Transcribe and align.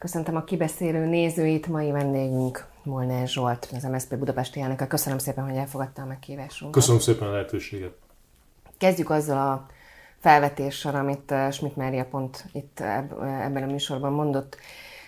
Köszöntöm 0.00 0.36
a 0.36 0.44
kibeszélő 0.44 1.06
nézőit, 1.06 1.66
mai 1.66 1.90
vendégünk 1.90 2.66
Molnár 2.82 3.28
Zsolt, 3.28 3.68
az 3.74 3.82
MSZP 3.82 4.16
Budapesti 4.16 4.60
elnöke. 4.60 4.86
Köszönöm 4.86 5.18
szépen, 5.18 5.44
hogy 5.44 5.56
elfogadta 5.56 6.02
a 6.02 6.06
meghívásunkat. 6.06 6.74
Köszönöm 6.74 7.00
szépen 7.00 7.28
a 7.28 7.30
lehetőséget. 7.30 7.92
Kezdjük 8.78 9.10
azzal 9.10 9.48
a 9.48 9.66
felvetéssel, 10.18 10.94
amit 10.94 11.30
eh, 11.30 11.52
Schmidt 11.52 11.76
Mária 11.76 12.04
pont 12.04 12.44
itt 12.52 12.80
ebben 13.20 13.62
a 13.62 13.66
műsorban 13.66 14.12
mondott, 14.12 14.56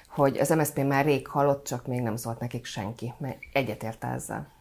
hogy 0.09 0.39
az 0.39 0.48
MSZP 0.48 0.84
már 0.84 1.04
rég 1.04 1.27
halott, 1.27 1.64
csak 1.64 1.86
még 1.86 2.00
nem 2.00 2.16
szólt 2.16 2.40
nekik 2.40 2.64
senki. 2.64 3.12
Mert 3.18 3.38
egyetért 3.52 4.04
ezzel. 4.04 4.52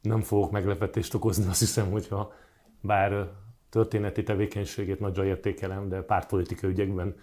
Nem 0.00 0.20
fogok 0.20 0.50
meglepetést 0.50 1.14
okozni, 1.14 1.48
azt 1.48 1.60
hiszem, 1.60 1.90
hogyha 1.90 2.32
bár 2.80 3.28
történeti 3.70 4.22
tevékenységét 4.22 5.00
nagyra 5.00 5.24
értékelem, 5.24 5.88
de 5.88 6.00
pártpolitikai 6.00 6.70
ügyekben 6.70 7.14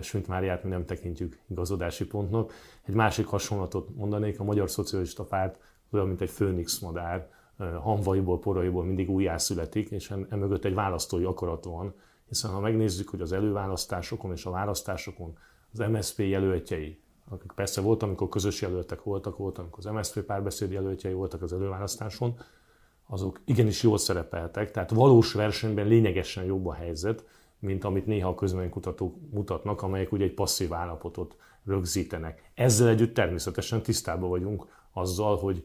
Schmidt 0.00 0.26
Máriát 0.26 0.64
mi 0.64 0.70
nem 0.70 0.84
tekintjük 0.84 1.38
igazodási 1.46 2.06
pontnak. 2.06 2.52
Egy 2.82 2.94
másik 2.94 3.26
hasonlatot 3.26 3.96
mondanék, 3.96 4.40
a 4.40 4.44
Magyar 4.44 4.70
Szocialista 4.70 5.24
Párt 5.24 5.58
olyan, 5.90 6.06
mint 6.06 6.20
egy 6.20 6.30
főnix 6.30 6.78
madár, 6.78 7.30
hamvaiból, 7.80 8.38
poraiból 8.38 8.84
mindig 8.84 9.10
újjászületik, 9.10 9.90
és 9.90 10.14
emögött 10.28 10.64
egy 10.64 10.74
választói 10.74 11.24
akarat 11.24 11.64
van, 11.64 11.94
hiszen 12.28 12.50
ha 12.50 12.60
megnézzük, 12.60 13.08
hogy 13.08 13.20
az 13.20 13.32
előválasztásokon 13.32 14.32
és 14.32 14.44
a 14.44 14.50
választásokon 14.50 15.36
az 15.72 15.78
MSZP 15.78 16.18
jelöltjei, 16.18 17.00
akik 17.28 17.52
persze 17.52 17.80
volt, 17.80 18.02
amikor 18.02 18.28
közös 18.28 18.60
jelöltek 18.62 19.02
voltak, 19.02 19.36
volt, 19.36 19.58
amikor 19.58 19.86
az 19.86 19.92
MSZP 19.92 20.20
párbeszéd 20.20 20.70
jelöltjei 20.70 21.12
voltak 21.12 21.42
az 21.42 21.52
előválasztáson, 21.52 22.38
azok 23.06 23.40
igenis 23.44 23.82
jól 23.82 23.98
szerepeltek, 23.98 24.70
tehát 24.70 24.90
valós 24.90 25.32
versenyben 25.32 25.86
lényegesen 25.86 26.44
jobb 26.44 26.66
a 26.66 26.72
helyzet, 26.72 27.24
mint 27.60 27.84
amit 27.84 28.06
néha 28.06 28.28
a 28.28 28.34
közménykutatók 28.34 29.14
mutatnak, 29.30 29.82
amelyek 29.82 30.12
ugye 30.12 30.24
egy 30.24 30.34
passzív 30.34 30.72
állapotot 30.72 31.36
rögzítenek. 31.64 32.50
Ezzel 32.54 32.88
együtt 32.88 33.14
természetesen 33.14 33.82
tisztában 33.82 34.28
vagyunk 34.28 34.66
azzal, 34.92 35.36
hogy 35.36 35.64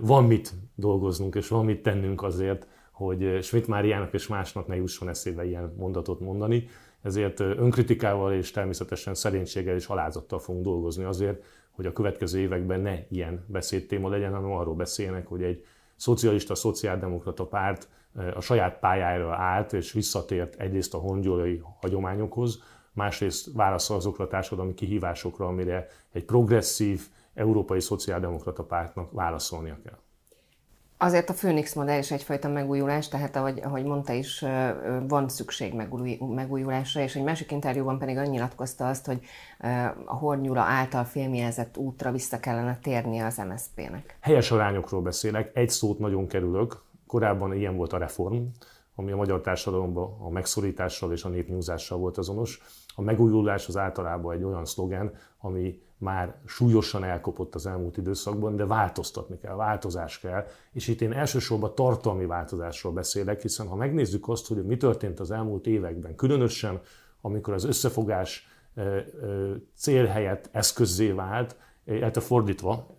van 0.00 0.24
mit 0.24 0.54
dolgoznunk, 0.74 1.34
és 1.34 1.48
van 1.48 1.64
mit 1.64 1.82
tennünk 1.82 2.22
azért, 2.22 2.66
hogy 2.90 3.38
Schmidt 3.42 3.66
Máriának 3.66 4.12
és 4.12 4.26
másnak 4.26 4.66
ne 4.66 4.76
jusson 4.76 5.08
eszébe 5.08 5.44
ilyen 5.46 5.74
mondatot 5.76 6.20
mondani. 6.20 6.68
Ezért 7.02 7.40
önkritikával 7.40 8.32
és 8.32 8.50
természetesen 8.50 9.14
szerénységgel 9.14 9.74
és 9.74 9.86
alázattal 9.86 10.38
fogunk 10.38 10.64
dolgozni 10.64 11.04
azért, 11.04 11.42
hogy 11.70 11.86
a 11.86 11.92
következő 11.92 12.38
években 12.38 12.80
ne 12.80 12.98
ilyen 13.08 13.44
beszédtéma 13.46 14.08
legyen, 14.08 14.32
hanem 14.32 14.50
arról 14.50 14.74
beszélnek, 14.74 15.26
hogy 15.26 15.42
egy 15.42 15.64
szocialista, 15.96 16.54
szociáldemokrata 16.54 17.46
párt 17.46 17.88
a 18.34 18.40
saját 18.40 18.78
pályára 18.78 19.34
állt, 19.34 19.72
és 19.72 19.92
visszatért 19.92 20.60
egyrészt 20.60 20.94
a 20.94 20.98
hongyolai 20.98 21.62
hagyományokhoz, 21.80 22.62
másrészt 22.92 23.48
válaszol 23.52 23.96
azokra 23.96 24.24
a 24.24 24.28
társadalmi 24.28 24.74
kihívásokra, 24.74 25.46
amire 25.46 25.86
egy 26.12 26.24
progresszív, 26.24 27.08
európai 27.34 27.80
szociáldemokrata 27.80 28.62
pártnak 28.62 29.12
válaszolnia 29.12 29.78
kell. 29.84 29.98
Azért 30.98 31.30
a 31.30 31.32
Phoenix 31.32 31.74
modell 31.74 31.98
is 31.98 32.10
egyfajta 32.10 32.48
megújulás, 32.48 33.08
tehát 33.08 33.36
ahogy, 33.36 33.60
ahogy 33.64 33.84
mondta 33.84 34.12
is, 34.12 34.44
van 35.08 35.28
szükség 35.28 35.74
megújulásra, 36.34 37.00
és 37.00 37.16
egy 37.16 37.22
másik 37.22 37.50
interjúban 37.50 37.98
pedig 37.98 38.16
annyi 38.16 38.28
nyilatkozta 38.28 38.88
azt, 38.88 39.06
hogy 39.06 39.20
a 40.04 40.14
Hornyula 40.14 40.60
által 40.60 41.04
filmjelzett 41.04 41.76
útra 41.76 42.12
vissza 42.12 42.40
kellene 42.40 42.78
térnie 42.82 43.26
az 43.26 43.42
MSZP-nek. 43.48 44.16
Helyes 44.20 44.50
arányokról 44.50 45.02
beszélek, 45.02 45.50
egy 45.54 45.70
szót 45.70 45.98
nagyon 45.98 46.26
kerülök, 46.26 46.84
korábban 47.06 47.54
ilyen 47.54 47.76
volt 47.76 47.92
a 47.92 47.98
reform, 47.98 48.44
ami 48.94 49.12
a 49.12 49.16
magyar 49.16 49.40
társadalomban 49.40 50.16
a 50.20 50.30
megszorítással 50.30 51.12
és 51.12 51.24
a 51.24 51.28
népnyúzással 51.28 51.98
volt 51.98 52.18
azonos. 52.18 52.60
A 52.94 53.02
megújulás 53.02 53.68
az 53.68 53.76
általában 53.76 54.34
egy 54.34 54.44
olyan 54.44 54.64
szlogen, 54.64 55.12
ami 55.38 55.80
már 55.98 56.40
súlyosan 56.44 57.04
elkopott 57.04 57.54
az 57.54 57.66
elmúlt 57.66 57.96
időszakban, 57.96 58.56
de 58.56 58.66
változtatni 58.66 59.38
kell, 59.38 59.54
változás 59.54 60.18
kell. 60.18 60.44
És 60.72 60.88
itt 60.88 61.00
én 61.00 61.12
elsősorban 61.12 61.74
tartalmi 61.74 62.26
változásról 62.26 62.92
beszélek, 62.92 63.42
hiszen 63.42 63.68
ha 63.68 63.74
megnézzük 63.74 64.28
azt, 64.28 64.48
hogy 64.48 64.64
mi 64.64 64.76
történt 64.76 65.20
az 65.20 65.30
elmúlt 65.30 65.66
években, 65.66 66.14
különösen 66.14 66.80
amikor 67.20 67.54
az 67.54 67.64
összefogás 67.64 68.48
cél 69.74 70.06
helyett 70.06 70.48
eszközzé 70.52 71.10
vált, 71.10 71.56
illetve 71.84 72.20
fordítva, 72.20 72.95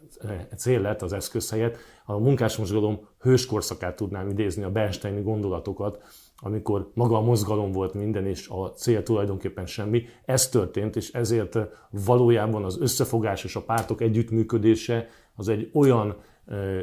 cél 0.56 0.82
lett 0.82 1.02
az 1.02 1.14
eszköz 1.14 1.50
helyett, 1.50 1.78
a 2.06 2.18
munkásmozgalom 2.18 3.08
hőskorszakát 3.20 3.96
tudnám 3.96 4.30
idézni 4.30 4.64
a 4.64 4.72
Bernsteini 4.72 5.22
gondolatokat, 5.22 6.02
amikor 6.38 6.92
maga 6.94 7.18
a 7.18 7.22
mozgalom 7.22 7.72
volt 7.72 7.94
minden, 7.94 8.26
és 8.26 8.48
a 8.48 8.72
cél 8.72 9.04
tulajdonképpen 9.04 9.66
semmi. 9.66 10.06
Ez 10.26 10.50
történt, 10.50 10.96
és 10.96 11.12
ezért 11.12 11.58
valójában 12.06 12.64
az 12.64 12.80
összefogás 12.80 13.44
és 13.44 13.56
a 13.56 13.62
pártok 13.62 14.02
együttműködése 14.02 15.08
az 15.36 15.48
egy 15.48 15.70
olyan 15.74 16.16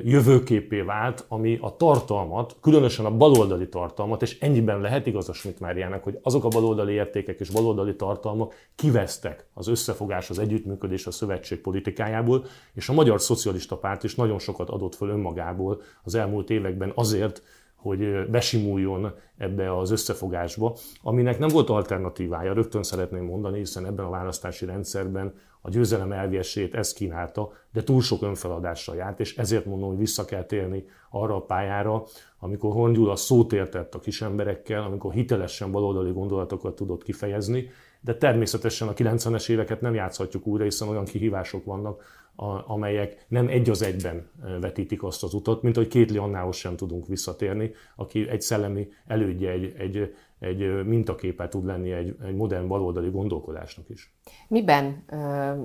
jövőképé 0.03 0.81
vált, 0.81 1.25
ami 1.29 1.59
a 1.61 1.77
tartalmat, 1.77 2.57
különösen 2.61 3.05
a 3.05 3.17
baloldali 3.17 3.69
tartalmat, 3.69 4.23
és 4.23 4.39
ennyiben 4.39 4.81
lehet 4.81 5.07
igaz 5.07 5.29
a 5.29 5.33
Schmidt 5.33 5.61
Máriának, 5.61 6.03
hogy 6.03 6.19
azok 6.23 6.45
a 6.45 6.49
baloldali 6.49 6.93
értékek 6.93 7.41
és 7.41 7.51
baloldali 7.51 7.97
tartalmak 7.97 8.55
kivesztek 8.75 9.47
az 9.55 9.69
összefogás, 9.69 10.31
az 10.31 10.39
együttműködés 10.39 11.07
a 11.07 11.11
szövetség 11.11 11.61
politikájából, 11.61 12.45
és 12.75 12.89
a 12.89 12.93
Magyar 12.93 13.21
Szocialista 13.21 13.77
Párt 13.77 14.05
is 14.05 14.15
nagyon 14.15 14.39
sokat 14.39 14.71
adott 14.71 14.95
föl 14.95 15.09
önmagából 15.09 15.81
az 16.03 16.15
elmúlt 16.15 16.51
években 16.51 16.93
azért, 16.95 17.43
hogy 17.85 18.31
besimuljon 18.31 19.15
ebbe 19.39 19.79
az 19.79 19.91
összefogásba, 19.91 20.77
aminek 21.03 21.39
nem 21.39 21.49
volt 21.49 21.71
alternatívája, 21.71 22.53
rögtön 22.53 22.83
szeretném 22.83 23.25
mondani, 23.25 23.59
hiszen 23.59 23.87
ebben 23.87 24.05
a 24.05 24.11
választási 24.11 24.67
rendszerben 24.67 25.35
a 25.61 25.71
győzelem 25.71 26.13
elviesét 26.13 26.75
ez 26.75 26.93
kínálta, 26.93 27.53
de 27.73 27.83
túl 27.83 28.01
sok 28.01 28.23
önfeladással 28.23 28.97
járt, 28.97 29.21
és 29.21 29.37
ezért 29.37 29.65
mondom, 29.65 29.89
hogy 29.89 29.99
vissza 29.99 30.25
kell 30.25 30.45
térni 30.45 30.85
arra 31.11 31.37
a 31.37 31.41
pályára, 31.41 32.05
amikor 32.39 32.73
Hongyula 32.73 33.17
szót 33.17 33.53
értett 33.53 33.95
a 33.95 33.99
kis 33.99 34.23
emberekkel, 34.23 34.83
amikor 34.83 35.13
hitelesen 35.13 35.71
baloldali 35.71 36.13
gondolatokat 36.13 36.75
tudott 36.75 37.03
kifejezni, 37.03 37.71
de 38.01 38.15
természetesen 38.17 38.89
a 38.89 38.93
90-es 38.93 39.49
éveket 39.49 39.81
nem 39.81 39.95
játszhatjuk 39.95 40.47
újra, 40.47 40.65
hiszen 40.65 40.89
olyan 40.89 41.05
kihívások 41.05 41.65
vannak, 41.65 42.03
a, 42.37 42.73
amelyek 42.73 43.25
nem 43.29 43.49
egy 43.49 43.71
az 43.71 43.83
egyben 43.83 44.31
vetítik 44.61 45.03
azt 45.03 45.23
az 45.23 45.35
utat, 45.35 45.63
mint 45.63 45.77
hogy 45.77 45.89
Kétli 45.89 46.17
Annához 46.17 46.57
sem 46.57 46.77
tudunk 46.77 47.07
visszatérni, 47.07 47.71
aki 47.97 48.29
egy 48.29 48.41
szellemi 48.41 48.89
elődje, 49.07 49.51
egy, 49.51 49.75
egy, 49.79 50.15
egy 50.39 50.85
mintaképet 50.85 51.51
tud 51.51 51.65
lenni 51.65 51.93
egy, 51.93 52.17
egy 52.25 52.35
modern 52.35 52.69
baloldali 52.69 53.11
gondolkodásnak 53.11 53.89
is. 53.89 54.15
Miben 54.49 55.05
ö, 55.09 55.17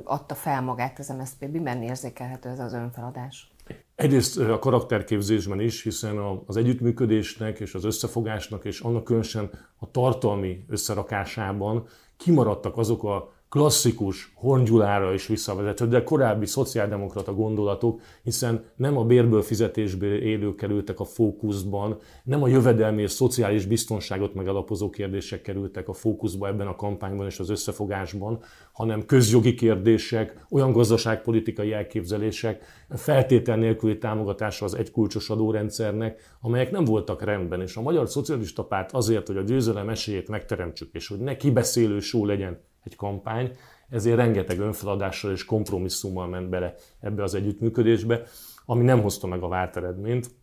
adta 0.04 0.36
fel 0.36 0.62
magát 0.62 1.00
az 1.00 1.16
MSZP? 1.18 1.52
Miben 1.52 1.84
érzékelhető 1.84 2.50
ez 2.50 2.60
az 2.60 2.74
önfeladás? 2.74 3.52
Egyrészt 3.96 4.40
a 4.40 4.60
karakterképzésben 4.60 5.60
is, 5.60 5.84
hiszen 5.84 6.18
az 6.46 6.58
együttműködésnek 6.58 7.60
és 7.60 7.74
az 7.74 7.84
összefogásnak, 7.84 8.66
és 8.66 8.80
annak 8.80 9.04
különösen 9.04 9.50
a 9.78 9.92
tartalmi 9.92 10.66
összerakásában 10.68 11.88
kimaradtak 12.18 12.78
azok 12.78 13.04
a 13.04 13.34
klasszikus 13.50 14.32
Hongyulára 14.36 15.14
is 15.14 15.28
visszavezető, 15.28 15.88
de 15.88 16.04
korábbi 16.04 16.46
szociáldemokrata 16.46 17.34
gondolatok, 17.34 18.02
hiszen 18.24 18.66
nem 18.76 18.98
a 18.98 19.04
bérből 19.04 19.42
fizetésből 19.42 20.22
élők 20.22 20.56
kerültek 20.56 21.00
a 21.00 21.06
fókuszban, 21.06 21.98
nem 22.24 22.44
a 22.44 22.48
jövedelmi 22.48 23.02
és 23.02 23.12
szociális 23.12 23.66
biztonságot 23.66 24.34
megalapozó 24.34 24.90
kérdések 24.90 25.42
kerültek 25.42 25.88
a 25.88 25.94
fókuszba 25.94 26.48
ebben 26.48 26.68
a 26.68 26.76
kampányban 26.76 27.26
és 27.26 27.40
az 27.40 27.50
összefogásban, 27.50 28.40
hanem 28.72 29.06
közjogi 29.06 29.54
kérdések, 29.54 30.46
olyan 30.50 30.72
gazdaságpolitikai 30.72 31.74
elképzelések, 31.74 32.66
feltétel 32.90 33.58
nélküli 33.58 33.98
támogatása 33.98 34.66
az 34.66 34.74
egykulcsos 34.74 35.30
adórendszernek, 35.30 36.38
amelyek 36.42 36.72
nem 36.72 36.84
voltak 36.84 37.24
rendben, 37.24 37.62
és 37.62 37.76
a 37.76 37.82
Magyar 37.82 38.10
Szocialista 38.10 38.64
Párt 38.64 38.92
azért, 38.92 39.28
hogy 39.28 39.38
a 39.38 39.42
győzelem 39.42 39.90
esélyét 39.90 40.28
megteremtsük, 40.28 40.94
és 40.94 41.08
hogy 41.08 41.20
ne 41.20 41.38
kibeszélő 41.38 42.00
só 42.00 42.26
legyen 42.26 42.68
egy 42.84 42.96
kampány, 42.96 43.52
ezért 43.90 44.18
rengeteg 44.18 44.60
önfeladással 44.60 45.32
és 45.32 45.46
kompromisszummal 45.46 46.28
ment 46.28 46.50
bele 46.50 46.74
ebbe 47.00 47.24
az 47.24 47.36
együttműködésbe, 47.36 48.22
ami 48.66 48.84
nem 48.84 49.02
hozta 49.02 49.28
meg 49.28 49.42
a 49.42 49.48
várt 49.48 49.78
eredményt. 49.78 50.38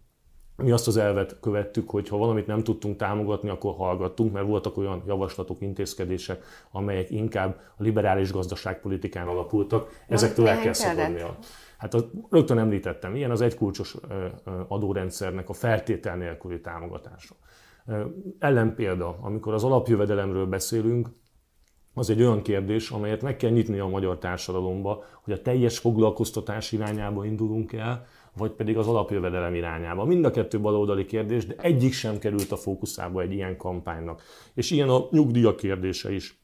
Mi 0.56 0.70
azt 0.70 0.86
az 0.86 0.96
elvet 0.96 1.40
követtük, 1.40 1.90
hogy 1.90 2.08
ha 2.08 2.16
valamit 2.16 2.46
nem 2.46 2.62
tudtunk 2.62 2.96
támogatni, 2.96 3.48
akkor 3.48 3.74
hallgattunk, 3.74 4.32
mert 4.32 4.46
voltak 4.46 4.76
olyan 4.76 5.02
javaslatok, 5.06 5.62
intézkedések, 5.62 6.44
amelyek 6.70 7.10
inkább 7.10 7.60
a 7.76 7.82
liberális 7.82 8.32
gazdaságpolitikán 8.32 9.28
alapultak. 9.28 10.04
Ezektől 10.08 10.48
el 10.48 10.60
kell 10.60 10.72
szabadnia. 10.72 11.38
Hát 11.78 11.94
a, 11.94 12.10
rögtön 12.30 12.58
említettem, 12.58 13.14
ilyen 13.14 13.30
az 13.30 13.40
egykulcsos 13.40 13.96
adórendszernek 14.68 15.48
a 15.48 15.52
feltétel 15.52 16.16
nélküli 16.16 16.60
támogatása. 16.60 17.34
Ellenpélda, 18.38 19.18
amikor 19.20 19.54
az 19.54 19.64
alapjövedelemről 19.64 20.46
beszélünk, 20.46 21.08
az 21.98 22.10
egy 22.10 22.22
olyan 22.22 22.42
kérdés, 22.42 22.90
amelyet 22.90 23.22
meg 23.22 23.36
kell 23.36 23.50
nyitni 23.50 23.78
a 23.78 23.86
magyar 23.86 24.18
társadalomba, 24.18 25.04
hogy 25.22 25.32
a 25.32 25.42
teljes 25.42 25.78
foglalkoztatás 25.78 26.72
irányába 26.72 27.24
indulunk 27.24 27.72
el, 27.72 28.06
vagy 28.36 28.50
pedig 28.50 28.76
az 28.76 28.86
alapjövedelem 28.86 29.54
irányába. 29.54 30.04
Mind 30.04 30.24
a 30.24 30.30
kettő 30.30 30.60
baloldali 30.60 31.04
kérdés, 31.04 31.46
de 31.46 31.54
egyik 31.58 31.92
sem 31.92 32.18
került 32.18 32.52
a 32.52 32.56
fókuszába 32.56 33.20
egy 33.20 33.32
ilyen 33.32 33.56
kampánynak. 33.56 34.22
És 34.54 34.70
ilyen 34.70 34.88
a 34.88 35.06
nyugdíjak 35.10 35.56
kérdése 35.56 36.12
is. 36.12 36.40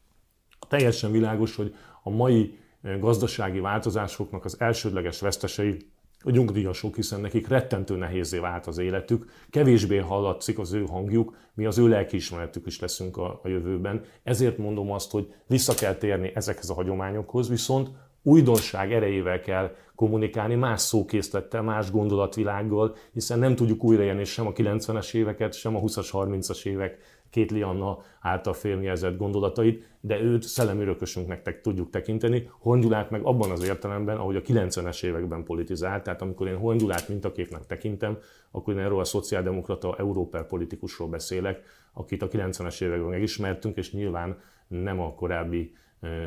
Teljesen 0.69 1.13
világos, 1.13 1.57
hogy 1.57 1.75
a 2.03 2.11
mai 2.11 2.59
gazdasági 3.01 3.61
változásoknak 3.61 4.45
az 4.45 4.61
elsődleges 4.61 5.21
vesztesei 5.21 5.77
a 6.25 6.31
nyugdíjasok, 6.31 6.95
hiszen 6.95 7.21
nekik 7.21 7.49
rettentő 7.49 7.97
nehézé 7.97 8.39
vált 8.39 8.67
az 8.67 8.79
életük, 8.79 9.31
kevésbé 9.51 9.97
hallatszik 9.97 10.59
az 10.59 10.73
ő 10.73 10.85
hangjuk, 10.85 11.37
mi 11.55 11.65
az 11.65 11.79
ő 11.79 11.89
lelkiismeretük 11.89 12.67
is 12.67 12.81
leszünk 12.81 13.17
a, 13.17 13.41
a 13.43 13.49
jövőben. 13.49 14.05
Ezért 14.23 14.59
mondom 14.59 14.93
azt, 14.93 15.11
hogy 15.11 15.33
vissza 15.47 15.75
kell 15.75 15.95
térni 15.95 16.33
ezekhez 16.35 16.71
a 16.71 16.75
hagyományokhoz, 16.75 17.49
viszont 17.49 17.89
újdonság 18.23 18.93
erejével 18.93 19.41
kell 19.41 19.75
kommunikálni, 19.95 20.55
más 20.55 20.81
szókészlettel, 20.81 21.63
más 21.63 21.91
gondolatvilággal, 21.91 22.97
hiszen 23.13 23.39
nem 23.39 23.55
tudjuk 23.55 23.85
újraélni 23.85 24.25
sem 24.25 24.47
a 24.47 24.53
90-es 24.53 25.15
éveket, 25.15 25.55
sem 25.55 25.77
a 25.77 25.81
20-as, 25.81 26.09
30-as 26.13 26.67
évek 26.67 26.99
két 27.33 27.51
Lianna 27.51 27.99
által 28.21 28.53
félmjelzett 28.53 29.17
gondolatait, 29.17 29.89
de 30.01 30.21
őt 30.21 30.43
szellemi 30.43 30.83
örökösünknek 30.83 31.61
tudjuk 31.61 31.91
tekinteni. 31.91 32.51
Hongyulát 32.59 33.11
meg 33.11 33.23
abban 33.23 33.51
az 33.51 33.65
értelemben, 33.65 34.17
ahogy 34.17 34.37
a 34.37 34.41
90-es 34.41 35.05
években 35.05 35.45
politizált, 35.45 36.03
tehát 36.03 36.23
amikor 36.23 36.47
én 36.47 36.57
Hongyulát 36.57 37.09
mintaképnek 37.09 37.67
tekintem, 37.67 38.19
akkor 38.51 38.75
én 38.75 38.81
erről 38.81 39.01
a 39.01 39.05
szociáldemokrata 39.05 39.97
európer 39.99 40.47
politikusról 40.47 41.09
beszélek, 41.09 41.63
akit 41.93 42.23
a 42.23 42.29
90-es 42.29 42.83
években 42.83 43.09
megismertünk, 43.09 43.77
és 43.77 43.93
nyilván 43.93 44.41
nem 44.69 45.01
a 45.01 45.15
korábbi 45.15 45.73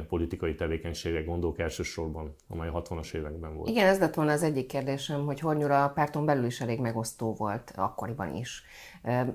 politikai 0.07 0.55
tevékenységek 0.55 1.25
gondolok 1.25 1.59
elsősorban, 1.59 2.35
amely 2.47 2.67
a 2.67 2.81
60-as 2.81 3.13
években 3.13 3.55
volt. 3.55 3.69
Igen, 3.69 3.87
ez 3.87 3.99
lett 3.99 4.13
volna 4.13 4.31
az 4.31 4.43
egyik 4.43 4.67
kérdésem, 4.67 5.25
hogy 5.25 5.39
Hornyura 5.39 5.83
a 5.83 5.89
párton 5.89 6.25
belül 6.25 6.45
is 6.45 6.61
elég 6.61 6.79
megosztó 6.79 7.33
volt 7.33 7.73
akkoriban 7.75 8.35
is. 8.35 8.63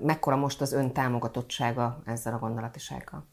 Mekkora 0.01 0.35
most 0.35 0.61
az 0.61 0.73
ön 0.73 0.91
támogatottsága 0.91 2.01
ezzel 2.05 2.33
a 2.33 2.39
gondolatisággal? 2.39 3.25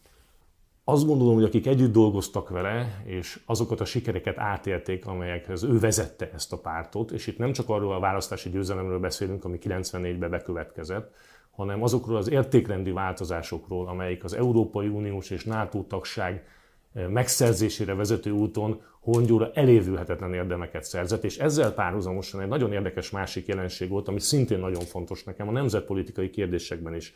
Azt 0.85 1.07
gondolom, 1.07 1.35
hogy 1.35 1.45
akik 1.45 1.67
együtt 1.67 1.93
dolgoztak 1.93 2.49
vele, 2.49 3.03
és 3.05 3.41
azokat 3.47 3.81
a 3.81 3.85
sikereket 3.85 4.39
átélték, 4.39 5.07
amelyekhez 5.07 5.63
ő 5.63 5.79
vezette 5.79 6.31
ezt 6.35 6.53
a 6.53 6.59
pártot, 6.59 7.11
és 7.11 7.27
itt 7.27 7.39
nem 7.39 7.53
csak 7.53 7.69
arról 7.69 7.95
a 7.95 8.01
választási 8.01 8.51
győzelemről 8.51 9.01
beszélünk, 9.01 9.45
ami 9.45 9.59
94-ben 9.63 10.31
bekövetkezett, 10.31 11.15
hanem 11.51 11.83
azokról 11.83 12.17
az 12.17 12.31
értékrendi 12.31 12.91
változásokról, 12.91 13.89
amelyik 13.89 14.25
az 14.25 14.35
Európai 14.35 14.89
Uniós 14.89 15.31
és 15.31 15.45
NATO 15.45 15.83
tagság 15.83 16.47
megszerzésére 16.93 17.95
vezető 17.95 18.31
úton 18.31 18.83
Hongyóra 19.01 19.51
elévülhetetlen 19.55 20.35
érdemeket 20.35 20.85
szerzett, 20.85 21.25
és 21.25 21.39
ezzel 21.39 21.75
párhuzamosan 21.75 22.41
egy 22.41 22.49
nagyon 22.49 22.73
érdekes 22.73 23.11
másik 23.11 23.47
jelenség 23.47 23.89
volt, 23.89 24.09
ami 24.09 24.21
szintén 24.21 24.59
nagyon 24.59 24.85
fontos 24.85 25.25
nekem 25.25 25.49
a 25.49 25.53
nemzetpolitikai 25.53 26.31
kérdésekben 26.31 26.95
is. 26.95 27.15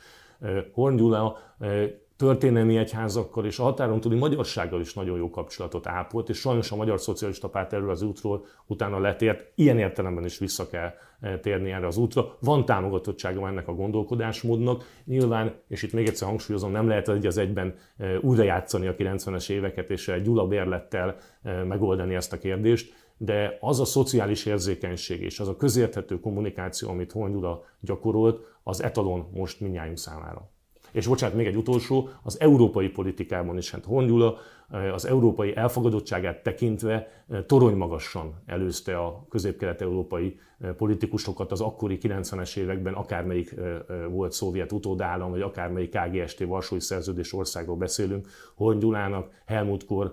Hongyula 0.73 1.39
történelmi 2.23 2.77
egyházakkal 2.77 3.45
és 3.45 3.59
a 3.59 3.63
határon 3.63 4.01
túli 4.01 4.19
magyarsággal 4.19 4.81
is 4.81 4.95
nagyon 4.95 5.19
jó 5.19 5.31
kapcsolatot 5.31 5.87
ápolt, 5.87 6.29
és 6.29 6.39
sajnos 6.39 6.73
a 6.73 6.77
Magyar 6.77 7.01
Szocialista 7.01 7.49
Párt 7.49 7.73
erről 7.73 7.91
az 7.91 8.03
útról 8.03 8.45
utána 8.67 8.99
letért, 8.99 9.53
ilyen 9.55 9.79
értelemben 9.79 10.25
is 10.25 10.39
vissza 10.39 10.69
kell 10.69 10.91
e, 11.21 11.39
térni 11.39 11.71
erre 11.71 11.87
az 11.87 11.97
útra. 11.97 12.37
Van 12.41 12.65
támogatottsága 12.65 13.49
ennek 13.49 13.69
a 13.69 13.75
gondolkodásmódnak. 13.75 14.85
Nyilván, 15.05 15.55
és 15.69 15.83
itt 15.83 15.93
még 15.93 16.07
egyszer 16.07 16.29
hangsúlyozom, 16.29 16.71
nem 16.71 16.89
lehet 16.89 17.09
egy 17.09 17.27
az 17.27 17.39
egyben 17.39 17.75
e, 17.97 18.19
újra 18.19 18.43
játszani 18.43 18.87
a 18.87 18.95
90-es 18.95 19.51
éveket, 19.51 19.91
és 19.91 20.09
egy 20.09 20.23
Gyula 20.23 20.47
bérlettel 20.47 21.17
e, 21.43 21.65
megoldani 21.65 22.15
ezt 22.15 22.33
a 22.33 22.39
kérdést, 22.39 22.93
de 23.17 23.57
az 23.61 23.81
a 23.81 23.85
szociális 23.85 24.47
érzékenység 24.47 25.23
és 25.23 25.41
az 25.41 25.49
a 25.49 25.57
közérthető 25.57 26.21
kommunikáció, 26.21 26.89
amit 26.89 27.13
Hongyula 27.13 27.65
gyakorolt, 27.81 28.41
az 28.63 28.83
etalon 28.83 29.29
most 29.33 29.61
minnyájunk 29.61 29.99
számára. 29.99 30.52
És 30.93 31.07
bocsánat, 31.07 31.37
még 31.37 31.47
egy 31.47 31.57
utolsó, 31.57 32.09
az 32.23 32.41
európai 32.41 32.89
politikában 32.89 33.57
is, 33.57 33.71
hát 33.71 33.85
Hongyula 33.85 34.39
az 34.93 35.07
európai 35.07 35.57
elfogadottságát 35.57 36.43
tekintve 36.43 37.09
torony 37.47 37.77
magasan 37.77 38.43
előzte 38.47 38.99
a 38.99 39.27
közép-kelet-európai 39.29 40.39
politikusokat 40.77 41.53
az 41.53 41.61
akkori 41.61 41.99
90-es 42.03 42.57
években, 42.57 42.95
akármelyik 42.95 43.55
volt 44.11 44.33
szovjet 44.33 44.73
utódállam, 44.73 45.31
vagy 45.31 45.41
akármelyik 45.41 45.97
KGST 45.97 46.45
Varsói 46.45 46.81
Szerződés 46.81 47.33
országról 47.33 47.77
beszélünk, 47.77 48.29
Hongyulának 48.55 49.31
Helmut 49.47 49.85
Kohl 49.85 50.07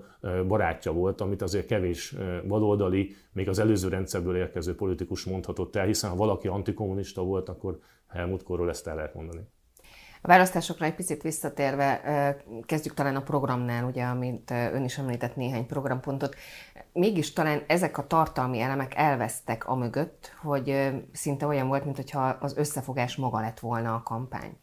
barátja 0.48 0.92
volt, 0.92 1.22
amit 1.22 1.42
azért 1.42 1.66
kevés 1.66 2.16
baloldali, 2.48 3.16
még 3.34 3.50
az 3.50 3.60
előző 3.60 3.88
rendszerből 3.88 4.36
érkező 4.36 4.76
politikus 4.76 5.24
mondhatott 5.24 5.76
el, 5.76 5.86
hiszen 5.86 6.10
ha 6.10 6.16
valaki 6.16 6.48
antikommunista 6.48 7.24
volt, 7.24 7.50
akkor 7.50 7.80
Helmut 8.08 8.44
Kohlról 8.44 8.70
ezt 8.70 8.88
el 8.88 8.96
lehet 8.96 9.14
mondani. 9.14 9.42
A 10.22 10.28
választásokra 10.28 10.86
egy 10.86 10.96
picit 10.96 11.22
visszatérve, 11.22 12.02
kezdjük 12.66 12.94
talán 12.94 13.16
a 13.16 13.22
programnál, 13.22 13.84
ugye, 13.84 14.04
amit 14.04 14.52
ön 14.52 14.84
is 14.84 14.98
említett 14.98 15.36
néhány 15.36 15.66
programpontot. 15.66 16.36
Mégis 16.94 17.34
talán 17.34 17.64
ezek 17.68 17.98
a 17.98 18.08
tartalmi 18.08 18.60
elemek 18.60 18.96
elvesztek 18.96 19.68
a 19.68 19.76
mögött, 19.76 20.34
hogy 20.42 20.92
szinte 21.12 21.46
olyan 21.46 21.68
volt, 21.68 21.86
mintha 21.86 22.38
az 22.40 22.58
összefogás 22.58 23.16
maga 23.16 23.40
lett 23.40 23.60
volna 23.60 23.94
a 23.94 24.04
kampány. 24.04 24.58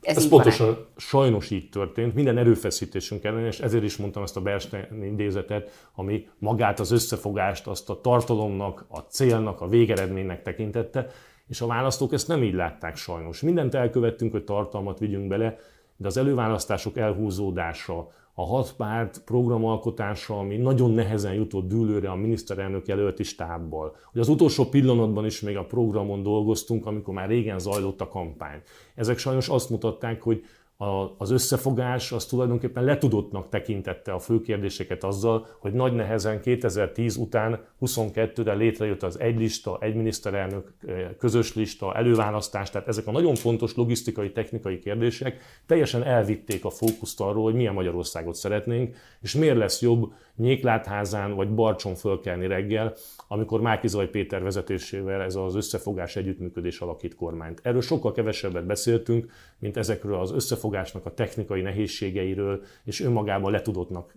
Ez, 0.00 0.16
Ez 0.16 0.28
pontosan 0.28 0.66
van 0.66 0.86
sajnos 0.96 1.50
így 1.50 1.68
történt, 1.68 2.14
minden 2.14 2.38
erőfeszítésünk 2.38 3.24
ellen, 3.24 3.46
és 3.46 3.60
ezért 3.60 3.84
is 3.84 3.96
mondtam 3.96 4.22
ezt 4.22 4.36
a 4.36 4.40
Bernstein 4.40 5.04
idézetet, 5.04 5.88
ami 5.94 6.28
magát 6.38 6.80
az 6.80 6.90
összefogást, 6.90 7.66
azt 7.66 7.90
a 7.90 8.00
tartalomnak, 8.00 8.84
a 8.88 8.98
célnak, 8.98 9.60
a 9.60 9.68
végeredménynek 9.68 10.42
tekintette, 10.42 11.10
és 11.48 11.60
a 11.60 11.66
választók 11.66 12.12
ezt 12.12 12.28
nem 12.28 12.42
így 12.42 12.54
látták 12.54 12.96
sajnos. 12.96 13.40
Mindent 13.40 13.74
elkövettünk, 13.74 14.32
hogy 14.32 14.44
tartalmat 14.44 14.98
vigyünk 14.98 15.28
bele, 15.28 15.56
de 15.96 16.06
az 16.06 16.16
előválasztások 16.16 16.96
elhúzódása, 16.96 18.08
a 18.36 18.46
hat 18.46 18.74
párt 18.76 19.22
programalkotása, 19.24 20.38
ami 20.38 20.56
nagyon 20.56 20.90
nehezen 20.90 21.34
jutott 21.34 21.68
dűlőre 21.68 22.10
a 22.10 22.14
miniszterelnök 22.14 22.86
jelölti 22.86 23.22
stábbal. 23.22 23.96
Hogy 24.12 24.20
az 24.20 24.28
utolsó 24.28 24.64
pillanatban 24.64 25.24
is 25.24 25.40
még 25.40 25.56
a 25.56 25.64
programon 25.64 26.22
dolgoztunk, 26.22 26.86
amikor 26.86 27.14
már 27.14 27.28
régen 27.28 27.58
zajlott 27.58 28.00
a 28.00 28.08
kampány. 28.08 28.62
Ezek 28.94 29.18
sajnos 29.18 29.48
azt 29.48 29.70
mutatták, 29.70 30.22
hogy 30.22 30.44
a, 30.84 31.14
az 31.18 31.30
összefogás 31.30 32.12
az 32.12 32.24
tulajdonképpen 32.24 32.84
letudottnak 32.84 33.48
tekintette 33.48 34.12
a 34.12 34.18
fő 34.18 34.40
kérdéseket 34.40 35.04
azzal, 35.04 35.46
hogy 35.58 35.72
nagy 35.72 35.92
nehezen 35.92 36.40
2010 36.40 37.16
után 37.16 37.60
22-re 37.80 38.54
létrejött 38.54 39.02
az 39.02 39.20
egy 39.20 39.38
lista, 39.38 39.78
egy 39.80 39.94
miniszterelnök, 39.94 40.72
közös 41.18 41.54
lista, 41.54 41.94
előválasztás, 41.94 42.70
tehát 42.70 42.88
ezek 42.88 43.06
a 43.06 43.10
nagyon 43.10 43.34
fontos 43.34 43.74
logisztikai, 43.74 44.32
technikai 44.32 44.78
kérdések 44.78 45.38
teljesen 45.66 46.02
elvitték 46.02 46.64
a 46.64 46.70
fókuszt 46.70 47.20
arról, 47.20 47.42
hogy 47.42 47.54
milyen 47.54 47.74
Magyarországot 47.74 48.34
szeretnénk, 48.34 48.96
és 49.20 49.34
miért 49.34 49.56
lesz 49.56 49.80
jobb 49.80 50.12
Nyéklátházán 50.36 51.34
vagy 51.34 51.54
Barcson 51.54 51.94
fölkelni 51.94 52.46
reggel, 52.46 52.94
amikor 53.28 53.60
Márkizaj 53.60 54.08
Péter 54.08 54.42
vezetésével 54.42 55.22
ez 55.22 55.34
az 55.34 55.54
összefogás 55.54 56.16
együttműködés 56.16 56.80
alakít 56.80 57.14
kormányt. 57.14 57.60
Erről 57.62 57.80
sokkal 57.80 58.12
kevesebbet 58.12 58.66
beszéltünk, 58.66 59.32
mint 59.58 59.76
ezekről 59.76 60.14
az 60.14 60.30
összefogásnak 60.74 61.06
a 61.06 61.14
technikai 61.14 61.60
nehézségeiről, 61.60 62.62
és 62.84 63.00
önmagában 63.00 63.52
letudottnak 63.52 64.14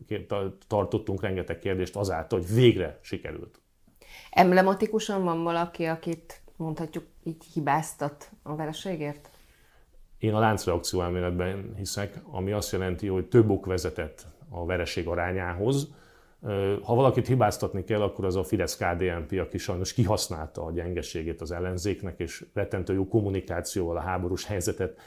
tartottunk 0.67 1.21
rengeteg 1.21 1.59
kérdést 1.59 1.95
azáltal, 1.95 2.39
hogy 2.39 2.53
végre 2.53 2.99
sikerült. 3.01 3.61
Emblematikusan 4.31 5.23
van 5.23 5.43
valaki, 5.43 5.85
akit 5.85 6.41
mondhatjuk 6.55 7.05
így 7.23 7.43
hibáztat 7.53 8.31
a 8.43 8.55
vereségért? 8.55 9.29
Én 10.17 10.33
a 10.33 10.39
láncreakció 10.39 11.01
elméletben 11.01 11.73
hiszek, 11.75 12.21
ami 12.31 12.51
azt 12.51 12.71
jelenti, 12.71 13.07
hogy 13.07 13.25
több 13.25 13.49
ok 13.49 13.65
vezetett 13.65 14.25
a 14.49 14.65
vereség 14.65 15.07
arányához, 15.07 15.93
ha 16.81 16.95
valakit 16.95 17.27
hibáztatni 17.27 17.83
kell, 17.83 18.01
akkor 18.01 18.25
az 18.25 18.35
a 18.35 18.43
Fidesz-KDNP, 18.43 19.39
aki 19.39 19.57
sajnos 19.57 19.93
kihasználta 19.93 20.65
a 20.65 20.71
gyengeségét 20.71 21.41
az 21.41 21.51
ellenzéknek, 21.51 22.19
és 22.19 22.45
rettentő 22.53 22.93
jó 22.93 23.07
kommunikációval 23.07 23.97
a 23.97 24.01
háborús 24.01 24.45
helyzetet 24.45 24.99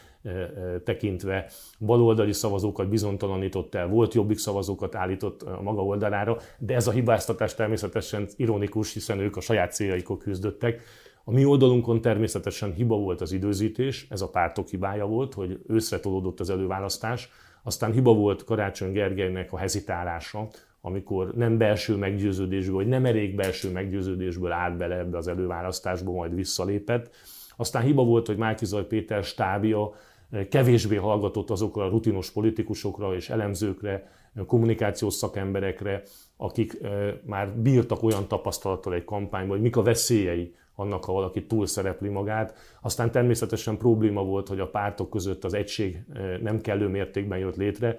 tekintve 0.85 1.51
baloldali 1.79 2.33
szavazókat 2.33 2.89
bizonytalanított 2.89 3.75
el, 3.75 3.89
volt 3.89 4.15
jobbik 4.15 4.39
szavazókat 4.39 4.95
állított 4.95 5.43
a 5.43 5.63
maga 5.63 5.85
oldalára, 5.85 6.37
de 6.59 6.75
ez 6.75 6.87
a 6.87 6.91
hibáztatás 6.91 7.55
természetesen 7.55 8.29
ironikus, 8.37 8.93
hiszen 8.93 9.19
ők 9.19 9.37
a 9.37 9.41
saját 9.41 9.73
céljaikon 9.73 10.19
küzdöttek. 10.19 10.83
A 11.25 11.31
mi 11.31 11.45
oldalunkon 11.45 12.01
természetesen 12.01 12.73
hiba 12.73 12.97
volt 12.97 13.21
az 13.21 13.33
időzítés, 13.33 14.07
ez 14.11 14.21
a 14.21 14.29
pártok 14.29 14.69
hibája 14.69 15.07
volt, 15.07 15.35
hogy 15.35 15.61
őszre 15.67 16.01
tolódott 16.01 16.41
az 16.41 16.51
előválasztás, 16.51 17.31
aztán 17.63 17.93
hiba 17.93 18.15
volt 18.15 18.45
Karácsony 18.45 18.93
Gergelynek 18.93 19.53
a 19.53 19.59
hezitálása, 19.59 20.49
amikor 20.81 21.35
nem 21.35 21.59
belső 21.59 21.97
meggyőződésből, 21.97 22.75
vagy 22.75 22.87
nem 22.87 23.05
elég 23.05 23.35
belső 23.35 23.71
meggyőződésből 23.71 24.53
állt 24.53 24.77
bele 24.77 24.99
ebbe 24.99 25.17
az 25.17 25.29
előválasztásba, 25.29 26.13
majd 26.13 26.35
visszalépett. 26.35 27.11
Aztán 27.57 27.83
hiba 27.83 28.05
volt, 28.05 28.27
hogy 28.27 28.37
Márkizaj 28.37 28.87
Péter 28.87 29.25
stábia 29.25 29.95
eh, 30.31 30.45
kevésbé 30.45 30.97
hallgatott 30.97 31.51
azokra 31.51 31.85
a 31.85 31.89
rutinos 31.89 32.31
politikusokra 32.31 33.15
és 33.15 33.31
elemzőkre, 33.31 34.19
kommunikációs 34.47 35.15
szakemberekre, 35.15 36.03
akik 36.37 36.79
eh, 36.83 37.15
már 37.25 37.57
bírtak 37.57 38.03
olyan 38.03 38.29
tapasztalattal 38.29 38.95
egy 38.95 39.05
kampányban, 39.05 39.51
hogy 39.51 39.61
mik 39.61 39.77
a 39.77 39.83
veszélyei 39.83 40.55
annak, 40.75 41.05
ha 41.05 41.13
valaki 41.13 41.47
túl 41.47 41.67
szerepli 41.67 42.09
magát. 42.09 42.55
Aztán 42.81 43.11
természetesen 43.11 43.77
probléma 43.77 44.25
volt, 44.25 44.49
hogy 44.49 44.61
a 44.61 44.71
pártok 44.71 45.11
között 45.11 45.45
az 45.45 45.55
egység 45.55 46.03
eh, 46.13 46.39
nem 46.39 46.61
kellő 46.61 46.89
mértékben 46.89 47.39
jött 47.39 47.57
létre. 47.57 47.99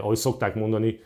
Ahogy 0.00 0.16
szokták 0.16 0.54
mondani, 0.54 0.98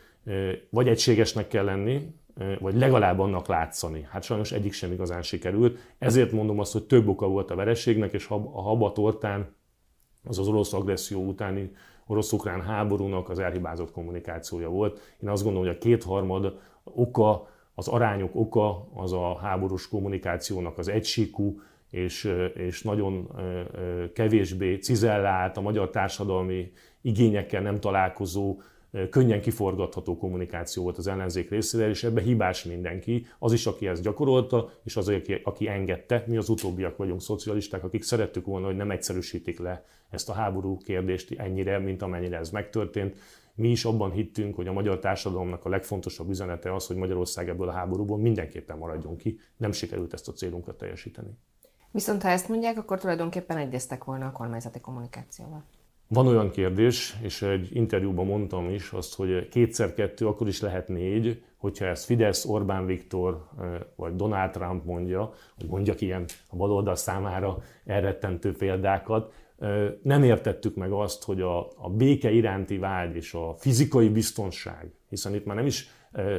vagy 0.69 0.87
egységesnek 0.87 1.47
kell 1.47 1.63
lenni, 1.63 2.15
vagy 2.59 2.75
legalább 2.75 3.19
annak 3.19 3.47
látszani. 3.47 4.07
Hát 4.09 4.23
sajnos 4.23 4.51
egyik 4.51 4.73
sem 4.73 4.91
igazán 4.91 5.21
sikerült. 5.21 5.79
Ezért 5.97 6.31
mondom 6.31 6.59
azt, 6.59 6.71
hogy 6.71 6.83
több 6.83 7.07
oka 7.07 7.27
volt 7.27 7.51
a 7.51 7.55
vereségnek, 7.55 8.13
és 8.13 8.27
a 8.27 8.61
habatortán, 8.61 9.55
az 10.23 10.39
az 10.39 10.47
orosz 10.47 10.73
agresszió 10.73 11.25
utáni 11.25 11.71
orosz-ukrán 12.07 12.61
háborúnak 12.61 13.29
az 13.29 13.39
elhibázott 13.39 13.91
kommunikációja 13.91 14.69
volt. 14.69 15.15
Én 15.23 15.29
azt 15.29 15.43
gondolom, 15.43 15.67
hogy 15.67 15.75
a 15.77 15.79
kétharmad 15.79 16.59
oka, 16.83 17.47
az 17.75 17.87
arányok 17.87 18.35
oka 18.35 18.87
az 18.93 19.13
a 19.13 19.37
háborús 19.37 19.87
kommunikációnak 19.87 20.77
az 20.77 20.87
egysíkú, 20.87 21.61
és, 21.89 22.33
és 22.53 22.81
nagyon 22.81 23.31
kevésbé 24.13 24.75
cizellált, 24.75 25.57
a 25.57 25.61
magyar 25.61 25.89
társadalmi 25.89 26.71
igényekkel 27.01 27.61
nem 27.61 27.79
találkozó, 27.79 28.57
könnyen 29.09 29.41
kiforgatható 29.41 30.17
kommunikáció 30.17 30.83
volt 30.83 30.97
az 30.97 31.07
ellenzék 31.07 31.49
részéről, 31.49 31.89
és 31.89 32.03
ebbe 32.03 32.21
hibás 32.21 32.63
mindenki, 32.63 33.25
az 33.39 33.53
is, 33.53 33.65
aki 33.65 33.87
ezt 33.87 34.01
gyakorolta, 34.01 34.71
és 34.83 34.95
az, 34.95 35.07
aki, 35.07 35.41
aki 35.43 35.67
engedte. 35.67 36.23
Mi 36.27 36.37
az 36.37 36.49
utóbbiak 36.49 36.97
vagyunk 36.97 37.21
szocialisták, 37.21 37.83
akik 37.83 38.03
szerettük 38.03 38.45
volna, 38.45 38.65
hogy 38.65 38.75
nem 38.75 38.91
egyszerűsítik 38.91 39.59
le 39.59 39.85
ezt 40.09 40.29
a 40.29 40.33
háború 40.33 40.77
kérdést 40.77 41.39
ennyire, 41.39 41.79
mint 41.79 42.01
amennyire 42.01 42.37
ez 42.37 42.49
megtörtént. 42.49 43.15
Mi 43.55 43.69
is 43.69 43.85
abban 43.85 44.11
hittünk, 44.11 44.55
hogy 44.55 44.67
a 44.67 44.73
magyar 44.73 44.99
társadalomnak 44.99 45.65
a 45.65 45.69
legfontosabb 45.69 46.29
üzenete 46.29 46.73
az, 46.73 46.87
hogy 46.87 46.95
Magyarország 46.95 47.49
ebből 47.49 47.67
a 47.69 47.71
háborúból 47.71 48.17
mindenképpen 48.17 48.77
maradjon 48.77 49.15
ki. 49.15 49.39
Nem 49.57 49.71
sikerült 49.71 50.13
ezt 50.13 50.27
a 50.27 50.31
célunkat 50.31 50.77
teljesíteni. 50.77 51.37
Viszont 51.91 52.21
ha 52.21 52.29
ezt 52.29 52.49
mondják, 52.49 52.77
akkor 52.77 52.99
tulajdonképpen 52.99 53.57
egyeztek 53.57 54.03
volna 54.03 54.25
a 54.25 54.31
kormányzati 54.31 54.79
kommunikációval. 54.79 55.63
Van 56.07 56.27
olyan 56.27 56.49
kérdés, 56.49 57.15
és 57.21 57.41
egy 57.41 57.69
interjúban 57.75 58.25
mondtam 58.25 58.69
is 58.69 58.91
azt, 58.91 59.15
hogy 59.15 59.47
kétszer 59.47 59.93
kettő, 59.93 60.27
akkor 60.27 60.47
is 60.47 60.61
lehet 60.61 60.87
négy, 60.87 61.43
hogyha 61.57 61.85
ezt 61.85 62.05
Fidesz, 62.05 62.45
Orbán 62.45 62.85
Viktor 62.85 63.47
vagy 63.95 64.15
Donald 64.15 64.51
Trump 64.51 64.85
mondja, 64.85 65.33
hogy 65.57 65.69
mondjak 65.69 66.01
ilyen 66.01 66.25
a 66.49 66.55
baloldal 66.55 66.95
számára 66.95 67.57
elrettentő 67.85 68.51
példákat, 68.51 69.33
nem 70.01 70.23
értettük 70.23 70.75
meg 70.75 70.91
azt, 70.91 71.23
hogy 71.23 71.41
a, 71.41 71.59
a 71.59 71.89
béke 71.89 72.31
iránti 72.31 72.77
vágy 72.77 73.15
és 73.15 73.33
a 73.33 73.55
fizikai 73.57 74.09
biztonság, 74.09 74.91
hiszen 75.09 75.35
itt 75.35 75.45
már 75.45 75.55
nem 75.55 75.65
is 75.65 75.89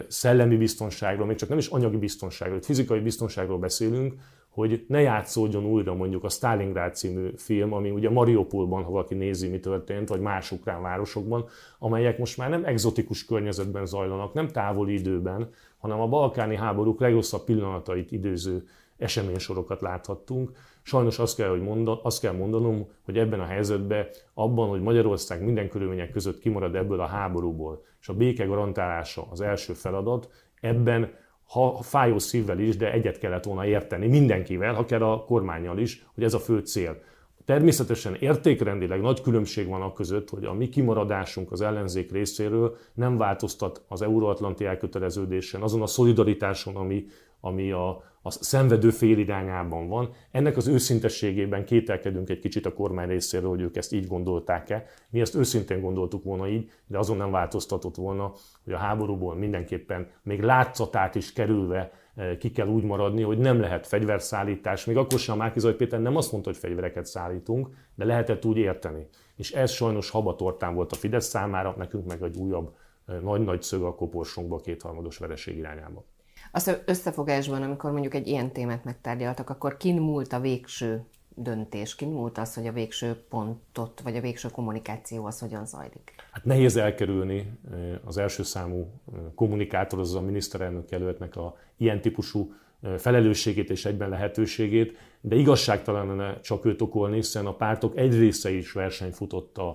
szellemi 0.08 0.56
biztonságról, 0.56 1.26
még 1.26 1.36
csak 1.36 1.48
nem 1.48 1.58
is 1.58 1.66
anyagi 1.66 1.96
biztonságról, 1.96 2.62
fizikai 2.62 3.00
biztonságról 3.00 3.58
beszélünk, 3.58 4.14
hogy 4.54 4.84
ne 4.88 5.00
játszódjon 5.00 5.64
újra 5.64 5.94
mondjuk 5.94 6.24
a 6.24 6.28
Stalingrad 6.28 6.94
című 6.94 7.30
film, 7.36 7.72
ami 7.72 7.90
ugye 7.90 8.10
Mariupolban, 8.10 8.82
ha 8.82 8.90
valaki 8.90 9.14
nézi, 9.14 9.48
mi 9.48 9.60
történt, 9.60 10.08
vagy 10.08 10.20
más 10.20 10.52
ukrán 10.52 10.82
városokban, 10.82 11.44
amelyek 11.78 12.18
most 12.18 12.36
már 12.36 12.50
nem 12.50 12.64
egzotikus 12.64 13.24
környezetben 13.24 13.86
zajlanak, 13.86 14.32
nem 14.32 14.48
távoli 14.48 14.92
időben, 14.92 15.48
hanem 15.78 16.00
a 16.00 16.08
balkáni 16.08 16.56
háborúk 16.56 17.00
legrosszabb 17.00 17.44
pillanatait 17.44 18.12
időző 18.12 18.66
eseménysorokat 18.98 19.80
láthattunk. 19.80 20.50
Sajnos 20.82 21.18
azt 21.18 21.36
kell, 21.36 21.48
hogy 21.48 21.62
mondan, 21.62 21.98
azt 22.02 22.20
kell 22.20 22.32
mondanom, 22.32 22.86
hogy 23.04 23.18
ebben 23.18 23.40
a 23.40 23.44
helyzetben, 23.44 24.06
abban, 24.34 24.68
hogy 24.68 24.82
Magyarország 24.82 25.44
minden 25.44 25.68
körülmények 25.68 26.10
között 26.10 26.40
kimarad 26.40 26.74
ebből 26.74 27.00
a 27.00 27.06
háborúból, 27.06 27.84
és 28.00 28.08
a 28.08 28.14
béke 28.14 28.44
garantálása 28.44 29.26
az 29.30 29.40
első 29.40 29.72
feladat, 29.72 30.28
ebben 30.60 31.10
ha 31.54 31.82
fájó 31.82 32.18
szívvel 32.18 32.58
is, 32.58 32.76
de 32.76 32.92
egyet 32.92 33.18
kellett 33.18 33.44
volna 33.44 33.66
érteni 33.66 34.06
mindenkivel, 34.06 34.84
kell 34.84 35.02
a 35.02 35.24
kormányjal 35.24 35.78
is, 35.78 36.06
hogy 36.14 36.24
ez 36.24 36.34
a 36.34 36.38
fő 36.38 36.58
cél. 36.58 37.00
Természetesen 37.44 38.14
értékrendileg 38.14 39.00
nagy 39.00 39.20
különbség 39.20 39.68
van 39.68 39.82
a 39.82 39.92
között, 39.92 40.30
hogy 40.30 40.44
a 40.44 40.52
mi 40.52 40.68
kimaradásunk 40.68 41.52
az 41.52 41.60
ellenzék 41.60 42.12
részéről 42.12 42.76
nem 42.94 43.16
változtat 43.16 43.82
az 43.88 44.02
euróatlanti 44.02 44.64
elköteleződésen, 44.64 45.62
azon 45.62 45.82
a 45.82 45.86
szolidaritáson, 45.86 46.76
ami, 46.76 47.06
ami 47.40 47.72
a, 47.72 48.02
a 48.26 48.30
szenvedő 48.30 48.90
fél 48.90 49.18
irányában 49.18 49.88
van. 49.88 50.10
Ennek 50.30 50.56
az 50.56 50.66
őszintességében 50.66 51.64
kételkedünk 51.64 52.28
egy 52.28 52.38
kicsit 52.38 52.66
a 52.66 52.72
kormány 52.72 53.08
részéről, 53.08 53.48
hogy 53.48 53.60
ők 53.60 53.76
ezt 53.76 53.92
így 53.92 54.06
gondolták-e. 54.06 54.86
Mi 55.10 55.20
ezt 55.20 55.34
őszintén 55.34 55.80
gondoltuk 55.80 56.24
volna 56.24 56.48
így, 56.48 56.70
de 56.86 56.98
azon 56.98 57.16
nem 57.16 57.30
változtatott 57.30 57.94
volna, 57.94 58.32
hogy 58.64 58.72
a 58.72 58.76
háborúból 58.78 59.34
mindenképpen 59.34 60.10
még 60.22 60.42
látszatát 60.42 61.14
is 61.14 61.32
kerülve 61.32 61.92
eh, 62.14 62.36
ki 62.36 62.50
kell 62.50 62.68
úgy 62.68 62.84
maradni, 62.84 63.22
hogy 63.22 63.38
nem 63.38 63.60
lehet 63.60 63.86
fegyverszállítás. 63.86 64.84
Még 64.84 64.96
akkor 64.96 65.18
sem 65.18 65.36
Márkizaj 65.36 65.74
Péter 65.74 66.00
nem 66.00 66.16
azt 66.16 66.32
mondta, 66.32 66.50
hogy 66.50 66.58
fegyvereket 66.58 67.06
szállítunk, 67.06 67.68
de 67.94 68.04
lehetett 68.04 68.44
úgy 68.44 68.56
érteni. 68.56 69.06
És 69.36 69.52
ez 69.52 69.70
sajnos 69.70 70.10
habatortán 70.10 70.74
volt 70.74 70.92
a 70.92 70.96
Fidesz 70.96 71.26
számára, 71.26 71.74
nekünk 71.78 72.06
meg 72.06 72.22
egy 72.22 72.36
újabb 72.36 72.74
eh, 73.06 73.20
nagy-nagy 73.20 73.62
szög 73.62 73.82
a 73.82 73.94
koporsunkba 73.94 74.56
kétharmados 74.56 75.18
vereség 75.18 75.56
irányába. 75.56 76.04
Azt 76.54 76.82
összefogásban, 76.84 77.62
amikor 77.62 77.92
mondjuk 77.92 78.14
egy 78.14 78.26
ilyen 78.26 78.52
témát 78.52 78.84
megtárgyaltak, 78.84 79.50
akkor 79.50 79.76
kin 79.76 80.00
múlt 80.00 80.32
a 80.32 80.40
végső 80.40 81.04
döntés, 81.34 81.94
kin 81.94 82.08
múlt 82.08 82.38
az, 82.38 82.54
hogy 82.54 82.66
a 82.66 82.72
végső 82.72 83.24
pontot, 83.28 84.00
vagy 84.00 84.16
a 84.16 84.20
végső 84.20 84.48
kommunikáció 84.48 85.24
az 85.24 85.38
hogyan 85.38 85.66
zajlik? 85.66 86.14
Hát 86.32 86.44
nehéz 86.44 86.76
elkerülni 86.76 87.58
az 88.04 88.18
első 88.18 88.42
számú 88.42 88.90
kommunikátor, 89.34 89.98
az 89.98 90.14
a 90.14 90.20
miniszterelnök 90.20 90.90
jelöltnek 90.90 91.36
a 91.36 91.56
ilyen 91.76 92.00
típusú 92.00 92.54
felelősségét 92.98 93.70
és 93.70 93.84
egyben 93.84 94.08
lehetőségét, 94.08 94.96
de 95.20 95.36
igazságtalan 95.36 96.40
csak 96.40 96.64
őt 96.64 96.82
okolni, 96.82 97.14
hiszen 97.14 97.46
a 97.46 97.54
pártok 97.54 97.96
egy 97.96 98.18
része 98.18 98.50
is 98.50 98.72
versenyt 98.72 99.14
futott 99.14 99.58
a, 99.58 99.68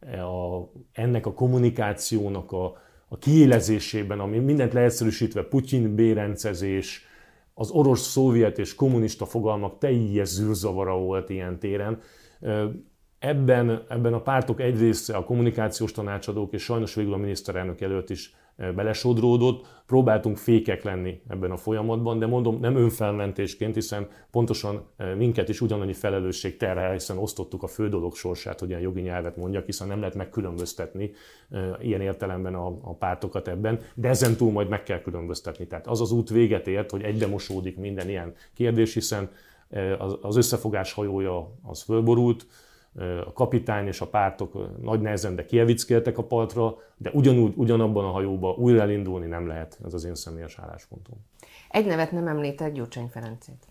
a, 0.00 0.70
ennek 0.92 1.26
a 1.26 1.32
kommunikációnak 1.32 2.52
a, 2.52 2.88
a 3.12 3.18
kiélezésében, 3.18 4.20
ami 4.20 4.38
mindent 4.38 4.72
leegyszerűsítve 4.72 5.42
Putyin 5.42 5.94
bérencezés, 5.94 7.04
az 7.54 7.70
orosz, 7.70 8.10
szovjet 8.10 8.58
és 8.58 8.74
kommunista 8.74 9.26
fogalmak 9.26 9.78
teljes 9.78 10.28
zűrzavara 10.28 10.98
volt 10.98 11.30
ilyen 11.30 11.58
téren. 11.58 12.00
Ebben, 13.18 13.84
ebben 13.88 14.12
a 14.12 14.20
pártok 14.20 14.60
egy 14.60 14.78
része, 14.78 15.16
a 15.16 15.24
kommunikációs 15.24 15.92
tanácsadók 15.92 16.52
és 16.52 16.62
sajnos 16.62 16.94
végül 16.94 17.12
a 17.12 17.16
miniszterelnök 17.16 17.80
előtt 17.80 18.10
is 18.10 18.34
belesodródott, 18.74 19.66
próbáltunk 19.86 20.36
fékek 20.36 20.82
lenni 20.82 21.20
ebben 21.28 21.50
a 21.50 21.56
folyamatban, 21.56 22.18
de 22.18 22.26
mondom, 22.26 22.60
nem 22.60 22.76
önfelmentésként, 22.76 23.74
hiszen 23.74 24.08
pontosan 24.30 24.82
minket 25.16 25.48
is 25.48 25.60
ugyanannyi 25.60 25.92
felelősség 25.92 26.56
terhel, 26.56 26.92
hiszen 26.92 27.18
osztottuk 27.18 27.62
a 27.62 27.66
fő 27.66 27.88
dolog 27.88 28.14
sorsát, 28.14 28.60
hogy 28.60 28.68
ilyen 28.68 28.80
jogi 28.80 29.00
nyelvet 29.00 29.36
mondjak, 29.36 29.64
hiszen 29.64 29.88
nem 29.88 29.98
lehet 29.98 30.14
megkülönböztetni 30.14 31.10
ilyen 31.80 32.00
értelemben 32.00 32.54
a, 32.54 32.66
a 32.66 32.94
pártokat 32.94 33.48
ebben, 33.48 33.80
de 33.94 34.08
ezen 34.08 34.36
túl 34.36 34.52
majd 34.52 34.68
meg 34.68 34.82
kell 34.82 35.00
különböztetni. 35.00 35.66
Tehát 35.66 35.86
az 35.86 36.00
az 36.00 36.12
út 36.12 36.30
véget 36.30 36.66
ért, 36.66 36.90
hogy 36.90 37.02
egybe 37.02 37.26
mosódik 37.26 37.76
minden 37.76 38.08
ilyen 38.08 38.34
kérdés, 38.54 38.94
hiszen 38.94 39.30
az 40.20 40.36
összefogás 40.36 40.92
hajója 40.92 41.52
az 41.62 41.82
fölborult, 41.82 42.46
a 43.26 43.32
kapitány 43.32 43.86
és 43.86 44.00
a 44.00 44.06
pártok 44.06 44.80
nagy 44.82 45.00
nehezen, 45.00 45.34
de 45.34 45.44
kievickeltek 45.44 46.18
a 46.18 46.24
partra, 46.24 46.76
de 46.96 47.10
ugyanúgy, 47.12 47.52
ugyanabban 47.56 48.04
a 48.04 48.10
hajóba 48.10 48.54
újra 48.58 48.80
elindulni 48.80 49.26
nem 49.26 49.46
lehet, 49.46 49.78
ez 49.84 49.94
az 49.94 50.04
én 50.04 50.14
személyes 50.14 50.58
álláspontom. 50.58 51.14
Egy 51.68 51.86
nevet 51.86 52.12
nem 52.12 52.26
említett, 52.26 52.72
Gyurcsány 52.72 53.08
Ferencét. 53.08 53.66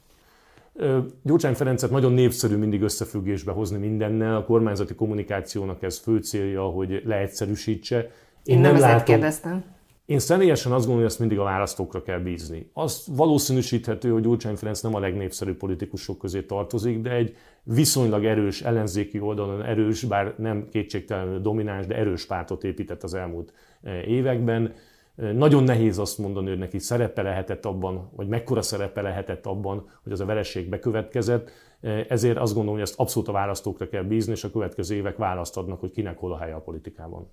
Gyurcsány 1.23 1.53
Ferencet 1.53 1.89
nagyon 1.89 2.11
népszerű 2.11 2.55
mindig 2.55 2.81
összefüggésbe 2.81 3.51
hozni 3.51 3.77
mindennel. 3.77 4.35
A 4.35 4.43
kormányzati 4.43 4.95
kommunikációnak 4.95 5.83
ez 5.83 5.97
fő 5.97 6.17
célja, 6.17 6.63
hogy 6.63 7.01
leegyszerűsítse. 7.05 7.97
Én, 8.43 8.55
Én 8.55 8.59
nem, 8.59 8.71
nem 8.71 8.81
látom, 8.81 9.03
kérdeztem. 9.03 9.63
Én 10.05 10.19
személyesen 10.19 10.71
azt 10.71 10.85
gondolom, 10.85 11.01
hogy 11.01 11.11
ezt 11.11 11.19
mindig 11.19 11.39
a 11.39 11.43
választókra 11.43 12.01
kell 12.01 12.19
bízni. 12.19 12.69
Az 12.73 13.05
valószínűsíthető, 13.15 14.11
hogy 14.11 14.21
Gyurcsány 14.21 14.55
Ferenc 14.55 14.81
nem 14.81 14.95
a 14.95 14.99
legnépszerűbb 14.99 15.57
politikusok 15.57 16.17
közé 16.17 16.41
tartozik, 16.41 17.01
de 17.01 17.11
egy 17.11 17.35
viszonylag 17.73 18.25
erős 18.25 18.61
ellenzéki 18.61 19.19
oldalon 19.19 19.63
erős, 19.63 20.03
bár 20.03 20.33
nem 20.37 20.67
kétségtelenül 20.69 21.41
domináns, 21.41 21.85
de 21.85 21.95
erős 21.95 22.25
pártot 22.25 22.63
épített 22.63 23.03
az 23.03 23.13
elmúlt 23.13 23.53
eh, 23.81 24.07
években. 24.07 24.73
Eh, 25.15 25.31
nagyon 25.31 25.63
nehéz 25.63 25.97
azt 25.97 26.17
mondani, 26.17 26.49
hogy 26.49 26.57
neki 26.57 26.79
szerepe 26.79 27.21
lehetett 27.21 27.65
abban, 27.65 28.09
vagy 28.15 28.27
mekkora 28.27 28.61
szerepe 28.61 29.01
lehetett 29.01 29.45
abban, 29.45 29.89
hogy 30.03 30.11
az 30.11 30.19
a 30.19 30.25
vereség 30.25 30.69
bekövetkezett. 30.69 31.51
Eh, 31.81 32.05
ezért 32.09 32.37
azt 32.37 32.53
gondolom, 32.53 32.79
hogy 32.79 32.87
ezt 32.87 32.99
abszolút 32.99 33.29
a 33.29 33.31
választókra 33.31 33.89
kell 33.89 34.03
bízni, 34.03 34.31
és 34.31 34.43
a 34.43 34.51
következő 34.51 34.95
évek 34.95 35.17
választ 35.17 35.57
adnak, 35.57 35.79
hogy 35.79 35.91
kinek 35.91 36.17
hol 36.17 36.33
a 36.33 36.37
helye 36.37 36.55
a 36.55 36.61
politikában. 36.61 37.29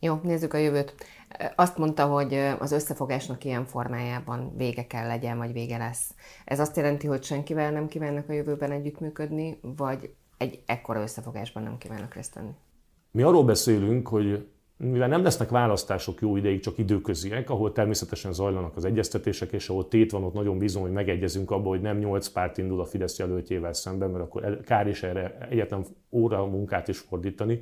Jó, 0.00 0.20
nézzük 0.22 0.54
a 0.54 0.58
jövőt. 0.58 0.94
Azt 1.54 1.78
mondta, 1.78 2.06
hogy 2.06 2.34
az 2.58 2.72
összefogásnak 2.72 3.44
ilyen 3.44 3.64
formájában 3.64 4.56
vége 4.56 4.86
kell 4.86 5.06
legyen, 5.06 5.38
vagy 5.38 5.52
vége 5.52 5.76
lesz. 5.76 6.14
Ez 6.44 6.60
azt 6.60 6.76
jelenti, 6.76 7.06
hogy 7.06 7.22
senkivel 7.22 7.72
nem 7.72 7.86
kívánnak 7.86 8.28
a 8.28 8.32
jövőben 8.32 8.70
együttműködni, 8.70 9.58
vagy 9.76 10.10
egy 10.38 10.62
ekkora 10.66 11.02
összefogásban 11.02 11.62
nem 11.62 11.78
kívánnak 11.78 12.14
részt 12.14 12.34
venni? 12.34 12.54
Mi 13.10 13.22
arról 13.22 13.44
beszélünk, 13.44 14.08
hogy 14.08 14.48
mivel 14.76 15.08
nem 15.08 15.22
lesznek 15.22 15.48
választások 15.48 16.20
jó 16.20 16.36
ideig, 16.36 16.60
csak 16.60 16.78
időköziek, 16.78 17.50
ahol 17.50 17.72
természetesen 17.72 18.32
zajlanak 18.32 18.76
az 18.76 18.84
egyeztetések, 18.84 19.52
és 19.52 19.68
ahol 19.68 19.88
tét 19.88 20.10
van, 20.10 20.24
ott 20.24 20.34
nagyon 20.34 20.58
bizony, 20.58 20.82
hogy 20.82 20.92
megegyezünk 20.92 21.50
abba, 21.50 21.68
hogy 21.68 21.80
nem 21.80 21.98
8 21.98 22.28
párt 22.28 22.58
indul 22.58 22.80
a 22.80 22.84
Fidesz 22.84 23.18
jelöltjével 23.18 23.72
szemben, 23.72 24.10
mert 24.10 24.24
akkor 24.24 24.60
kár 24.60 24.86
is 24.86 25.02
erre 25.02 25.38
egyetem 25.50 25.84
óra 26.10 26.46
munkát 26.46 26.88
is 26.88 26.98
fordítani 26.98 27.60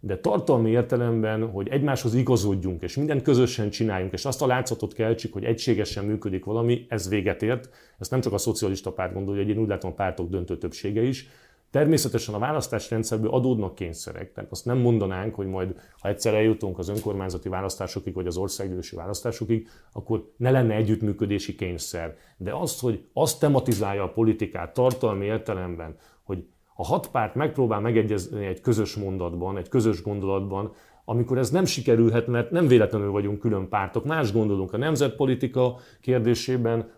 de 0.00 0.18
tartalmi 0.18 0.70
értelemben, 0.70 1.50
hogy 1.50 1.68
egymáshoz 1.68 2.14
igazodjunk, 2.14 2.82
és 2.82 2.96
mindent 2.96 3.22
közösen 3.22 3.70
csináljunk, 3.70 4.12
és 4.12 4.24
azt 4.24 4.42
a 4.42 4.46
látszatot 4.46 4.92
keltsük, 4.92 5.32
hogy 5.32 5.44
egységesen 5.44 6.04
működik 6.04 6.44
valami, 6.44 6.86
ez 6.88 7.08
véget 7.08 7.42
ért. 7.42 7.68
Ezt 7.98 8.10
nem 8.10 8.20
csak 8.20 8.32
a 8.32 8.38
szocialista 8.38 8.92
párt 8.92 9.12
gondolja, 9.12 9.42
hogy 9.42 9.50
én 9.50 9.58
úgy 9.58 9.68
látom 9.68 9.90
a 9.90 9.94
pártok 9.94 10.28
döntő 10.28 10.58
többsége 10.58 11.02
is. 11.02 11.28
Természetesen 11.70 12.34
a 12.34 12.38
választásrendszerből 12.38 13.30
adódnak 13.30 13.74
kényszerek. 13.74 14.32
Tehát 14.32 14.50
azt 14.50 14.64
nem 14.64 14.78
mondanánk, 14.78 15.34
hogy 15.34 15.46
majd, 15.46 15.74
ha 16.00 16.08
egyszer 16.08 16.34
eljutunk 16.34 16.78
az 16.78 16.88
önkormányzati 16.88 17.48
választásokig, 17.48 18.14
vagy 18.14 18.26
az 18.26 18.36
országgyűlési 18.36 18.96
választásokig, 18.96 19.68
akkor 19.92 20.30
ne 20.36 20.50
lenne 20.50 20.74
együttműködési 20.74 21.54
kényszer. 21.54 22.16
De 22.36 22.54
azt, 22.54 22.80
hogy 22.80 23.04
azt 23.12 23.40
tematizálja 23.40 24.02
a 24.02 24.12
politikát 24.12 24.74
tartalmi 24.74 25.24
értelemben, 25.24 25.96
hogy 26.22 26.44
a 26.80 26.84
hat 26.84 27.08
párt 27.10 27.34
megpróbál 27.34 27.80
megegyezni 27.80 28.46
egy 28.46 28.60
közös 28.60 28.94
mondatban, 28.94 29.56
egy 29.56 29.68
közös 29.68 30.02
gondolatban, 30.02 30.72
amikor 31.04 31.38
ez 31.38 31.50
nem 31.50 31.64
sikerülhet, 31.64 32.26
mert 32.26 32.50
nem 32.50 32.66
véletlenül 32.66 33.10
vagyunk 33.10 33.38
külön 33.38 33.68
pártok, 33.68 34.04
más 34.04 34.32
gondolunk 34.32 34.72
a 34.72 34.76
nemzetpolitika 34.76 35.76
kérdésében, 36.00 36.90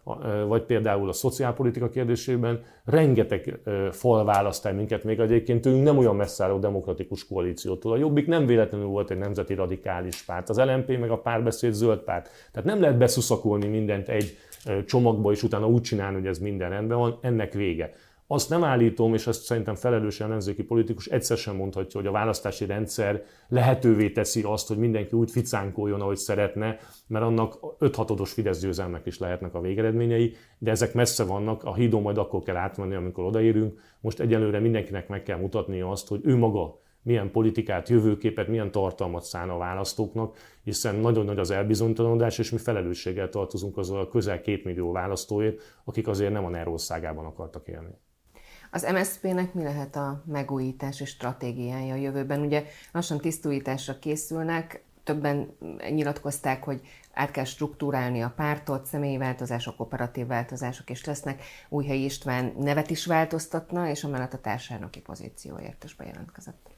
vagy 0.46 0.62
például 0.62 1.08
a 1.08 1.12
szociálpolitika 1.12 1.88
kérdésében, 1.88 2.62
rengeteg 2.84 3.60
fal 3.90 4.24
választ 4.24 4.66
el 4.66 4.74
minket, 4.74 5.04
még 5.04 5.18
egyébként 5.18 5.60
tőlünk 5.60 5.84
nem 5.84 5.98
olyan 5.98 6.16
messze 6.16 6.44
álló 6.44 6.58
demokratikus 6.58 7.26
koalíciótól. 7.26 7.92
A 7.92 7.96
Jobbik 7.96 8.26
nem 8.26 8.46
véletlenül 8.46 8.86
volt 8.86 9.10
egy 9.10 9.18
nemzeti 9.18 9.54
radikális 9.54 10.22
párt, 10.22 10.48
az 10.48 10.58
LMP 10.58 10.98
meg 10.98 11.10
a 11.10 11.18
párbeszéd 11.18 11.72
zöld 11.72 11.98
párt. 11.98 12.28
Tehát 12.52 12.68
nem 12.68 12.80
lehet 12.80 12.98
beszuszakolni 12.98 13.66
mindent 13.66 14.08
egy 14.08 14.36
csomagba, 14.86 15.32
és 15.32 15.42
utána 15.42 15.66
úgy 15.66 15.82
csinálni, 15.82 16.16
hogy 16.16 16.26
ez 16.26 16.38
minden 16.38 16.70
rendben 16.70 16.98
van, 16.98 17.18
ennek 17.20 17.52
vége. 17.52 17.92
Azt 18.32 18.48
nem 18.48 18.64
állítom, 18.64 19.14
és 19.14 19.26
ezt 19.26 19.42
szerintem 19.42 19.74
felelős 19.74 20.20
ellenzéki 20.20 20.62
politikus 20.62 21.06
egyszer 21.06 21.36
sem 21.36 21.56
mondhatja, 21.56 22.00
hogy 22.00 22.08
a 22.08 22.12
választási 22.12 22.66
rendszer 22.66 23.24
lehetővé 23.48 24.10
teszi 24.10 24.42
azt, 24.42 24.68
hogy 24.68 24.76
mindenki 24.76 25.16
úgy 25.16 25.30
ficánkoljon, 25.30 26.00
ahogy 26.00 26.16
szeretne, 26.16 26.78
mert 27.06 27.24
annak 27.24 27.58
5 27.78 27.96
6 27.96 28.28
Fidesz 28.28 28.60
győzelmek 28.60 29.06
is 29.06 29.18
lehetnek 29.18 29.54
a 29.54 29.60
végeredményei, 29.60 30.34
de 30.58 30.70
ezek 30.70 30.94
messze 30.94 31.24
vannak, 31.24 31.64
a 31.64 31.74
hídon 31.74 32.02
majd 32.02 32.18
akkor 32.18 32.42
kell 32.42 32.56
átmenni, 32.56 32.94
amikor 32.94 33.24
odaérünk. 33.24 33.80
Most 34.00 34.20
egyelőre 34.20 34.58
mindenkinek 34.58 35.08
meg 35.08 35.22
kell 35.22 35.38
mutatnia 35.38 35.90
azt, 35.90 36.08
hogy 36.08 36.20
ő 36.24 36.36
maga 36.36 36.80
milyen 37.02 37.30
politikát, 37.30 37.88
jövőképet, 37.88 38.48
milyen 38.48 38.70
tartalmat 38.70 39.24
szán 39.24 39.50
a 39.50 39.58
választóknak, 39.58 40.36
hiszen 40.64 40.94
nagyon 40.94 41.24
nagy 41.24 41.38
az 41.38 41.50
elbizonytalanodás, 41.50 42.38
és 42.38 42.50
mi 42.50 42.58
felelősséggel 42.58 43.28
tartozunk 43.28 43.76
azzal 43.76 44.00
a 44.00 44.08
közel 44.08 44.40
két 44.40 44.64
millió 44.64 44.92
választóért, 44.92 45.62
akik 45.84 46.08
azért 46.08 46.32
nem 46.32 46.44
a 46.44 46.50
Nerországában 46.50 47.24
akartak 47.24 47.68
élni. 47.68 47.94
Az 48.74 48.86
MSZP-nek 48.92 49.54
mi 49.54 49.62
lehet 49.62 49.96
a 49.96 50.22
megújítási 50.26 51.04
stratégiája 51.04 51.94
a 51.94 51.96
jövőben? 51.96 52.40
Ugye 52.40 52.64
lassan 52.92 53.18
tisztújításra 53.18 53.98
készülnek, 53.98 54.84
többen 55.04 55.56
nyilatkozták, 55.90 56.64
hogy 56.64 56.80
át 57.12 57.30
kell 57.30 57.44
struktúrálni 57.44 58.22
a 58.22 58.32
pártot, 58.36 58.86
személyi 58.86 59.16
változások, 59.16 59.80
operatív 59.80 60.26
változások 60.26 60.90
is 60.90 61.04
lesznek. 61.04 61.42
Újhelyi 61.68 62.04
István 62.04 62.52
nevet 62.58 62.90
is 62.90 63.06
változtatna, 63.06 63.88
és 63.88 64.04
amellett 64.04 64.32
a 64.32 64.40
társadalmi 64.40 65.00
pozícióért 65.04 65.84
is 65.84 65.94
bejelentkezett. 65.94 66.70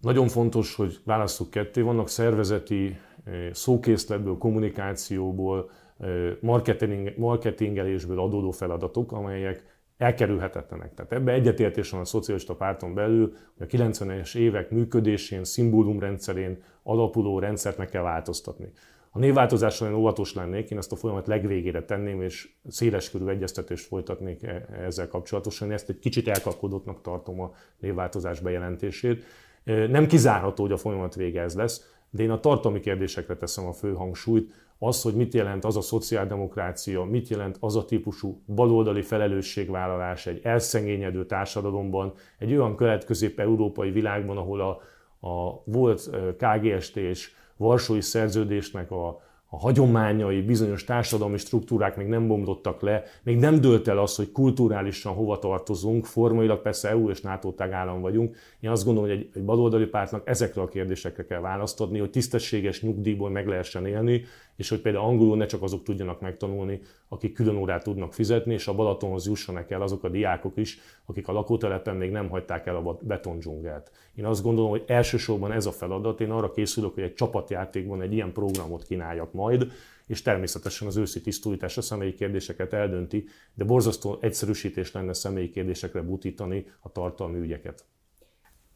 Nagyon 0.00 0.28
fontos, 0.28 0.74
hogy 0.74 1.00
választok 1.04 1.50
ketté. 1.50 1.80
Vannak 1.80 2.08
szervezeti 2.08 2.98
eh, 3.24 3.50
szókészletből, 3.52 4.38
kommunikációból, 4.38 5.70
eh, 5.98 6.08
marketing, 6.40 7.18
marketingelésből 7.18 8.20
adódó 8.20 8.50
feladatok, 8.50 9.12
amelyek 9.12 9.75
elkerülhetetlenek. 9.98 10.94
Tehát 10.94 11.12
ebbe 11.12 11.32
egyetértés 11.32 11.90
van 11.90 12.00
a 12.00 12.04
szocialista 12.04 12.54
párton 12.54 12.94
belül, 12.94 13.34
hogy 13.58 13.66
a 13.70 13.76
90-es 13.76 14.36
évek 14.36 14.70
működésén, 14.70 15.44
szimbólumrendszerén 15.44 16.62
alapuló 16.82 17.38
rendszert 17.38 17.78
meg 17.78 17.88
kell 17.88 18.02
változtatni. 18.02 18.72
A 19.10 19.18
névváltozással 19.18 19.88
én 19.88 19.94
óvatos 19.94 20.34
lennék, 20.34 20.70
én 20.70 20.78
ezt 20.78 20.92
a 20.92 20.96
folyamat 20.96 21.26
legvégére 21.26 21.84
tenném, 21.84 22.22
és 22.22 22.48
széleskörű 22.68 23.26
egyeztetést 23.26 23.86
folytatnék 23.86 24.42
e- 24.42 24.66
ezzel 24.86 25.08
kapcsolatosan. 25.08 25.68
Én 25.68 25.74
ezt 25.74 25.88
egy 25.88 25.98
kicsit 25.98 26.28
elkapkodottnak 26.28 27.00
tartom 27.00 27.40
a 27.40 27.52
névváltozás 27.78 28.40
bejelentését. 28.40 29.24
Nem 29.64 30.06
kizárható, 30.06 30.62
hogy 30.62 30.72
a 30.72 30.76
folyamat 30.76 31.14
vége 31.14 31.40
ez 31.42 31.54
lesz, 31.54 31.94
de 32.10 32.22
én 32.22 32.30
a 32.30 32.40
tartalmi 32.40 32.80
kérdésekre 32.80 33.36
teszem 33.36 33.66
a 33.66 33.72
fő 33.72 33.92
hangsúlyt, 33.92 34.65
az, 34.78 35.02
hogy 35.02 35.14
mit 35.14 35.34
jelent 35.34 35.64
az 35.64 35.76
a 35.76 35.80
szociáldemokrácia, 35.80 37.04
mit 37.04 37.28
jelent 37.28 37.56
az 37.60 37.76
a 37.76 37.84
típusú 37.84 38.42
baloldali 38.46 39.02
felelősségvállalás 39.02 40.26
egy 40.26 40.40
elszengényedő 40.42 41.26
társadalomban, 41.26 42.12
egy 42.38 42.52
olyan 42.52 42.76
kelet-közép-európai 42.76 43.90
világban, 43.90 44.36
ahol 44.36 44.60
a, 44.60 44.80
a 45.28 45.62
volt 45.64 46.10
KGST 46.38 46.96
és 46.96 47.32
Varsói 47.56 48.00
szerződésnek 48.00 48.90
a, 48.90 49.20
a 49.48 49.58
hagyományai, 49.58 50.42
bizonyos 50.42 50.84
társadalmi 50.84 51.36
struktúrák 51.36 51.96
még 51.96 52.06
nem 52.06 52.26
bomlottak 52.26 52.80
le, 52.80 53.02
még 53.22 53.38
nem 53.38 53.60
dőlt 53.60 53.88
el 53.88 53.98
az, 53.98 54.16
hogy 54.16 54.32
kulturálisan 54.32 55.14
hova 55.14 55.38
tartozunk, 55.38 56.04
formailag 56.04 56.62
persze 56.62 56.88
EU 56.88 57.10
és 57.10 57.20
NATO 57.20 57.52
tagállam 57.52 58.00
vagyunk. 58.00 58.36
Én 58.60 58.70
azt 58.70 58.84
gondolom, 58.84 59.10
hogy 59.10 59.18
egy, 59.18 59.30
egy 59.34 59.44
baloldali 59.44 59.86
pártnak 59.86 60.28
ezekre 60.28 60.62
a 60.62 60.68
kérdésekre 60.68 61.24
kell 61.24 61.40
választ 61.40 61.80
adni, 61.80 61.98
hogy 61.98 62.10
tisztességes 62.10 62.82
nyugdíjból 62.82 63.30
meg 63.30 63.46
lehessen 63.46 63.86
élni, 63.86 64.24
és 64.56 64.68
hogy 64.68 64.80
például 64.80 65.04
angolul 65.04 65.36
ne 65.36 65.46
csak 65.46 65.62
azok 65.62 65.82
tudjanak 65.82 66.20
megtanulni, 66.20 66.80
akik 67.08 67.32
külön 67.32 67.56
órát 67.56 67.82
tudnak 67.82 68.12
fizetni, 68.12 68.52
és 68.52 68.66
a 68.66 68.74
Balatonhoz 68.74 69.26
jussanak 69.26 69.70
el 69.70 69.82
azok 69.82 70.04
a 70.04 70.08
diákok 70.08 70.56
is, 70.56 70.78
akik 71.04 71.28
a 71.28 71.32
lakótelepen 71.32 71.96
még 71.96 72.10
nem 72.10 72.28
hagyták 72.28 72.66
el 72.66 72.76
a 72.76 72.98
betondzsungelt. 73.00 73.90
Én 74.14 74.24
azt 74.24 74.42
gondolom, 74.42 74.70
hogy 74.70 74.84
elsősorban 74.86 75.52
ez 75.52 75.66
a 75.66 75.70
feladat. 75.70 76.20
Én 76.20 76.30
arra 76.30 76.50
készülök, 76.50 76.94
hogy 76.94 77.02
egy 77.02 77.14
csapatjátékban 77.14 78.02
egy 78.02 78.12
ilyen 78.12 78.32
programot 78.32 78.84
kínáljak 78.84 79.32
majd, 79.46 79.72
és 80.06 80.22
természetesen 80.22 80.86
az 80.86 80.96
őszi 80.96 81.20
tisztújítás 81.20 81.76
a 81.76 81.82
személyi 81.82 82.14
kérdéseket 82.14 82.72
eldönti, 82.72 83.28
de 83.54 83.64
borzasztó 83.64 84.18
egyszerűsítés 84.20 84.92
lenne 84.92 85.12
személyi 85.12 85.50
kérdésekre 85.50 86.02
butítani 86.02 86.66
a 86.80 86.92
tartalmi 86.92 87.38
ügyeket 87.38 87.84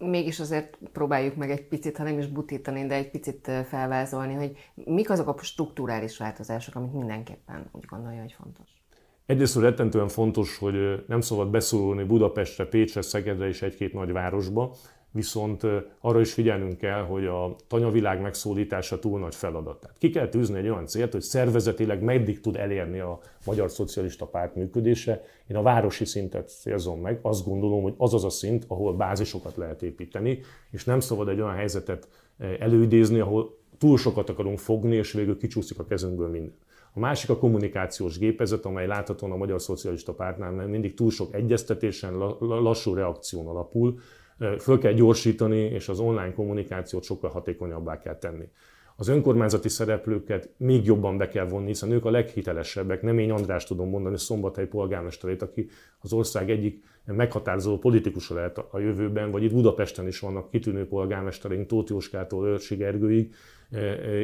mégis 0.01 0.41
azért 0.41 0.79
próbáljuk 0.93 1.37
meg 1.37 1.51
egy 1.51 1.69
picit, 1.69 1.97
ha 1.97 2.03
nem 2.03 2.19
is 2.19 2.27
butítani, 2.27 2.87
de 2.87 2.95
egy 2.95 3.11
picit 3.11 3.51
felvázolni, 3.69 4.35
hogy 4.35 4.57
mik 4.75 5.11
azok 5.11 5.29
a 5.29 5.43
strukturális 5.43 6.19
változások, 6.19 6.75
amit 6.75 6.93
mindenképpen 6.93 7.69
úgy 7.73 7.85
gondolja, 7.85 8.21
hogy 8.21 8.35
fontos. 8.39 8.69
Egyrészt 9.27 9.57
rettentően 9.57 10.09
fontos, 10.09 10.59
hogy 10.59 11.05
nem 11.07 11.21
szabad 11.21 11.51
beszólni 11.51 12.05
Budapestre, 12.05 12.65
Pécsre, 12.65 13.03
Szegedre 13.03 13.47
és 13.47 13.63
egy-két 13.63 13.93
nagy 13.93 14.13
városba, 14.13 14.77
viszont 15.13 15.67
arra 16.01 16.21
is 16.21 16.33
figyelnünk 16.33 16.79
kell, 16.79 17.03
hogy 17.03 17.27
a 17.27 17.57
tanyavilág 17.67 18.21
megszólítása 18.21 18.99
túl 18.99 19.19
nagy 19.19 19.35
feladat. 19.35 19.81
Tehát 19.81 19.99
ki 19.99 20.11
kell 20.11 20.29
tűzni 20.29 20.59
egy 20.59 20.69
olyan 20.69 20.87
célt, 20.87 21.13
hogy 21.13 21.21
szervezetileg 21.21 22.03
meddig 22.03 22.41
tud 22.41 22.57
elérni 22.57 22.99
a 22.99 23.21
Magyar 23.47 23.71
Szocialista 23.71 24.27
Párt 24.27 24.55
működése. 24.55 25.23
Én 25.47 25.57
a 25.57 25.63
városi 25.63 26.05
szintet 26.05 26.49
célzom 26.49 27.01
meg, 27.01 27.19
azt 27.23 27.45
gondolom, 27.45 27.83
hogy 27.83 27.95
az 27.97 28.15
az 28.15 28.25
a 28.25 28.31
szint, 28.31 28.65
ahol 28.69 28.95
bázisokat 28.95 29.57
lehet 29.57 29.83
építeni, 29.83 30.41
és 30.71 30.85
nem 30.85 31.01
szabad 31.01 31.29
egy 31.29 31.41
olyan 31.41 31.55
helyzetet 31.55 32.09
előidézni, 32.59 33.19
ahol 33.19 33.59
túl 33.79 33.99
sokat 33.99 34.29
akarunk 34.29 34.59
fogni, 34.59 34.97
és 34.97 35.13
végül 35.13 35.39
kicsúszik 35.39 35.79
a 35.79 35.85
kezünkből 35.85 36.29
minden. 36.29 36.55
A 36.93 36.99
másik 36.99 37.31
a 37.31 37.39
kommunikációs 37.39 38.19
gépezet, 38.19 38.65
amely 38.65 38.87
láthatóan 38.87 39.33
a 39.33 39.37
Magyar 39.37 39.61
Szocialista 39.61 40.15
Pártnál 40.15 40.67
mindig 40.67 40.95
túl 40.95 41.11
sok 41.11 41.35
egyeztetésen, 41.35 42.17
lassú 42.39 42.95
reakción 42.95 43.47
alapul, 43.47 43.99
föl 44.59 44.79
kell 44.79 44.93
gyorsítani, 44.93 45.59
és 45.59 45.89
az 45.89 46.01
online 46.01 46.33
kommunikációt 46.33 47.03
sokkal 47.03 47.31
hatékonyabbá 47.31 47.99
kell 47.99 48.19
tenni. 48.19 48.49
Az 48.97 49.09
önkormányzati 49.09 49.69
szereplőket 49.69 50.51
még 50.57 50.85
jobban 50.85 51.17
be 51.17 51.29
kell 51.29 51.47
vonni, 51.47 51.67
hiszen 51.67 51.91
ők 51.91 52.05
a 52.05 52.11
leghitelesebbek. 52.11 53.03
Nem 53.03 53.19
én 53.19 53.33
András 53.33 53.65
tudom 53.65 53.89
mondani, 53.89 54.19
Szombathely 54.19 54.67
polgármesterét, 54.67 55.43
aki 55.43 55.69
az 56.01 56.13
ország 56.13 56.51
egyik 56.51 56.85
meghatározó 57.05 57.79
politikusa 57.79 58.35
lehet 58.35 58.59
a 58.59 58.79
jövőben, 58.79 59.31
vagy 59.31 59.43
itt 59.43 59.53
Budapesten 59.53 60.07
is 60.07 60.21
vannak 60.21 60.51
kitűnő 60.51 60.87
polgármestereink, 60.87 61.67
Tóth 61.67 61.91
Jóskától 61.91 62.47
Őrsi 62.47 62.85
Ergőig, 62.85 63.35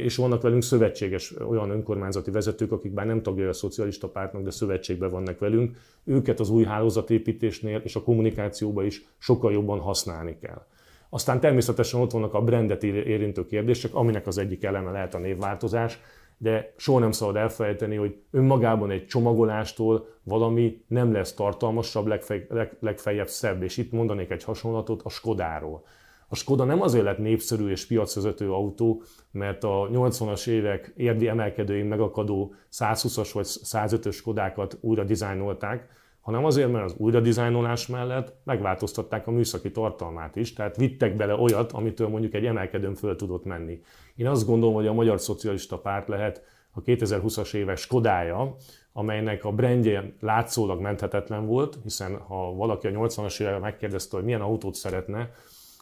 és 0.03 0.17
vannak 0.17 0.43
velünk 0.43 0.63
szövetséges 0.63 1.35
olyan 1.49 1.71
önkormányzati 1.71 2.31
vezetők, 2.31 2.73
akik 2.73 2.93
bár 2.93 3.07
nem 3.07 3.23
tagjai 3.23 3.47
a 3.47 3.53
szocialista 3.53 4.09
pártnak, 4.09 4.43
de 4.43 4.51
szövetségben 4.51 5.11
vannak 5.11 5.39
velünk. 5.39 5.77
Őket 6.05 6.41
az 6.41 6.51
új 6.51 6.65
hálózatépítésnél 6.65 7.81
és 7.85 7.97
a 7.97 8.03
kommunikációban 8.03 8.85
is 8.85 9.07
sokkal 9.19 9.53
jobban 9.53 9.79
használni 9.79 10.39
kell. 10.41 10.67
Aztán 11.09 11.41
természetesen 11.41 12.01
ott 12.01 12.11
vannak 12.11 12.35
a 12.35 12.43
brandet 12.43 12.83
érintő 12.83 13.47
kérdések, 13.47 13.95
aminek 13.95 14.27
az 14.27 14.39
egyik 14.39 14.65
eleme 14.65 14.91
lehet 14.91 15.15
a 15.15 15.19
névváltozás, 15.19 16.01
de 16.39 16.73
soha 16.77 16.99
nem 16.99 17.13
szabad 17.13 17.37
elfelejteni, 17.37 17.97
hogy 17.97 18.17
önmagában 18.31 18.91
egy 18.91 19.07
csomagolástól 19.07 20.09
valami 20.23 20.85
nem 20.87 21.13
lesz 21.13 21.35
tartalmasabb, 21.35 22.07
legfej, 22.07 22.47
leg, 22.49 22.77
legfeljebb 22.81 23.29
szebb. 23.29 23.63
És 23.63 23.77
itt 23.77 23.93
mondanék 23.93 24.31
egy 24.31 24.45
hasonlatot 24.45 25.03
a 25.03 25.09
Skodáról. 25.09 25.85
A 26.29 26.35
Skoda 26.35 26.65
nem 26.65 26.83
azért 26.83 27.05
lett 27.05 27.19
népszerű 27.19 27.69
és 27.69 27.87
piacvezető 27.87 28.53
autó, 28.53 29.03
mert 29.31 29.65
a 29.65 29.89
80-as 29.93 30.49
évek 30.49 30.93
érdi 30.97 31.29
emelkedői 31.29 31.83
megakadó 31.83 32.55
120-as 32.73 33.31
vagy 33.33 33.47
105-ös 33.47 34.15
Skodákat 34.15 34.79
újra 34.81 35.05
dizájnolták, 35.05 35.89
hanem 36.21 36.45
azért, 36.45 36.73
mert 36.73 36.85
az 36.85 36.95
újra 36.97 37.21
dizájnolás 37.21 37.87
mellett 37.87 38.35
megváltoztatták 38.45 39.27
a 39.27 39.31
műszaki 39.31 39.71
tartalmát 39.71 40.37
is, 40.37 40.53
tehát 40.53 40.77
vittek 40.77 41.17
bele 41.17 41.35
olyat, 41.35 41.73
amitől 41.73 42.09
mondjuk 42.09 42.35
egy 42.35 42.47
emelkedőn 42.47 42.95
föl 42.95 43.17
tudott 43.17 43.45
menni. 43.45 43.81
Én 44.15 44.27
azt 44.27 44.47
gondolom, 44.47 44.75
hogy 44.75 44.87
a 44.87 44.93
Magyar 44.93 45.21
Szocialista 45.21 45.79
Párt 45.79 46.09
lehet 46.09 46.43
a 46.71 46.83
2020-as 46.83 47.55
évek 47.55 47.77
Skodája, 47.77 48.57
amelynek 48.93 49.45
a 49.45 49.53
brandje 49.53 50.13
látszólag 50.21 50.81
menthetetlen 50.81 51.47
volt, 51.47 51.79
hiszen 51.83 52.17
ha 52.17 52.55
valaki 52.55 52.87
a 52.87 52.91
80-as 52.91 53.41
években 53.41 53.61
megkérdezte, 53.61 54.17
hogy 54.17 54.25
milyen 54.25 54.41
autót 54.41 54.75
szeretne, 54.75 55.31